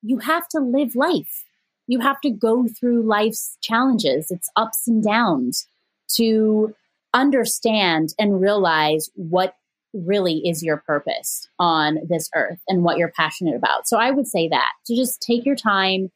You 0.01 0.19
have 0.19 0.47
to 0.49 0.59
live 0.59 0.95
life. 0.95 1.45
You 1.87 1.99
have 1.99 2.21
to 2.21 2.29
go 2.29 2.67
through 2.67 3.03
life's 3.03 3.57
challenges, 3.61 4.31
its 4.31 4.49
ups 4.55 4.87
and 4.87 5.03
downs 5.03 5.67
to 6.13 6.73
understand 7.13 8.13
and 8.19 8.39
realize 8.41 9.09
what 9.15 9.55
really 9.93 10.41
is 10.47 10.63
your 10.63 10.77
purpose 10.85 11.47
on 11.57 11.99
this 12.07 12.29
earth 12.35 12.59
and 12.67 12.83
what 12.83 12.97
you're 12.97 13.11
passionate 13.15 13.55
about. 13.55 13.87
So 13.87 13.97
I 13.97 14.11
would 14.11 14.27
say 14.27 14.47
that 14.49 14.73
to 14.85 14.95
just 14.95 15.21
take 15.21 15.45
your 15.45 15.55
time, 15.55 16.09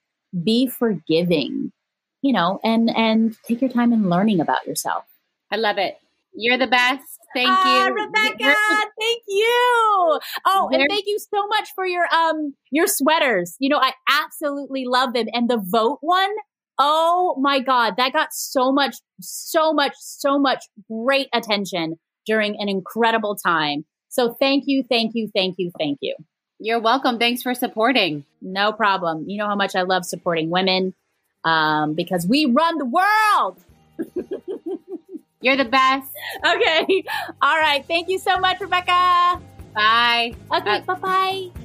be 0.43 0.67
forgiving, 0.67 1.71
you 2.21 2.33
know, 2.33 2.59
and 2.63 2.89
and 2.95 3.36
take 3.45 3.62
your 3.62 3.69
time 3.69 3.93
in 3.93 4.09
learning 4.09 4.39
about 4.39 4.65
yourself. 4.67 5.05
I 5.51 5.57
love 5.57 5.77
it. 5.77 5.97
You're 6.36 6.57
the 6.57 6.67
best. 6.67 7.03
Thank 7.36 7.49
uh, 7.49 7.86
you, 7.88 7.93
Rebecca. 7.93 8.55
thank 8.99 9.23
you. 9.27 10.19
Oh, 10.45 10.69
and 10.71 10.86
thank 10.89 11.05
you 11.07 11.17
so 11.19 11.47
much 11.47 11.69
for 11.75 11.86
your 11.86 12.07
um 12.13 12.55
your 12.71 12.88
sweaters. 12.88 13.55
You 13.59 13.69
know, 13.69 13.79
I 13.79 13.93
absolutely 14.09 14.86
love 14.86 15.13
them. 15.13 15.27
And 15.33 15.49
the 15.49 15.62
vote 15.63 15.97
one, 16.01 16.31
oh 16.77 17.36
my 17.41 17.59
god, 17.59 17.95
that 17.97 18.13
got 18.13 18.29
so 18.33 18.71
much, 18.71 18.95
so 19.19 19.73
much, 19.73 19.93
so 19.97 20.38
much 20.38 20.65
great 20.89 21.27
attention 21.33 21.97
during 22.25 22.59
an 22.59 22.69
incredible 22.69 23.36
time. 23.36 23.86
So 24.09 24.33
thank 24.39 24.65
you, 24.67 24.83
thank 24.83 25.15
you, 25.15 25.29
thank 25.33 25.55
you, 25.57 25.71
thank 25.77 25.99
you. 26.01 26.15
You're 26.59 26.79
welcome. 26.79 27.19
Thanks 27.19 27.41
for 27.41 27.53
supporting. 27.53 28.25
No 28.41 28.71
problem. 28.71 29.25
You 29.27 29.38
know 29.38 29.47
how 29.47 29.55
much 29.55 29.75
I 29.75 29.81
love 29.81 30.05
supporting 30.05 30.49
women 30.49 30.93
um, 31.43 31.93
because 31.93 32.25
we 32.27 32.45
run 32.45 32.77
the 32.77 32.86
world. 32.86 33.57
You're 35.41 35.57
the 35.57 35.65
best. 35.65 36.09
Okay. 36.45 37.03
All 37.41 37.59
right. 37.59 37.83
Thank 37.86 38.07
you 38.07 38.17
so 38.17 38.38
much, 38.38 38.62
Rebecca. 38.62 39.41
Bye. 39.75 40.33
Okay. 40.51 40.79
Bye 40.81 40.93
bye. 40.95 41.62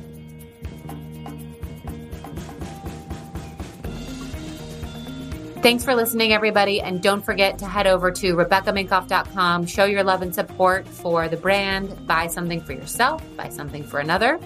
Thanks 5.61 5.85
for 5.85 5.97
listening, 5.97 6.33
everybody. 6.33 6.81
And 6.81 7.03
don't 7.03 7.25
forget 7.25 7.59
to 7.59 7.67
head 7.67 7.89
over 7.89 8.13
to 8.13 8.35
RebeccaMinkoff.com, 8.37 9.67
show 9.67 9.87
your 9.87 10.05
love 10.05 10.23
and 10.23 10.33
support 10.33 10.87
for 10.87 11.29
the 11.29 11.37
brand, 11.37 12.07
buy 12.07 12.29
something 12.29 12.61
for 12.61 12.73
yourself, 12.75 13.25
buy 13.37 13.49
something 13.49 13.83
for 13.83 13.99
another. 13.99 14.39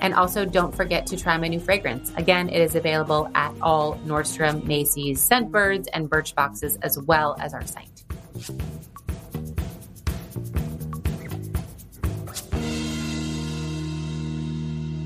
And 0.00 0.12
also, 0.12 0.44
don't 0.44 0.74
forget 0.74 1.06
to 1.06 1.16
try 1.16 1.38
my 1.38 1.46
new 1.46 1.60
fragrance. 1.60 2.12
Again, 2.16 2.48
it 2.48 2.60
is 2.60 2.74
available 2.74 3.30
at 3.36 3.54
all 3.62 3.96
Nordstrom, 4.04 4.64
Macy's, 4.64 5.20
Scentbirds, 5.26 5.86
and 5.92 6.10
Birchboxes, 6.10 6.78
as 6.82 6.98
well 6.98 7.36
as 7.40 7.54
our 7.54 7.64
site. 7.64 8.04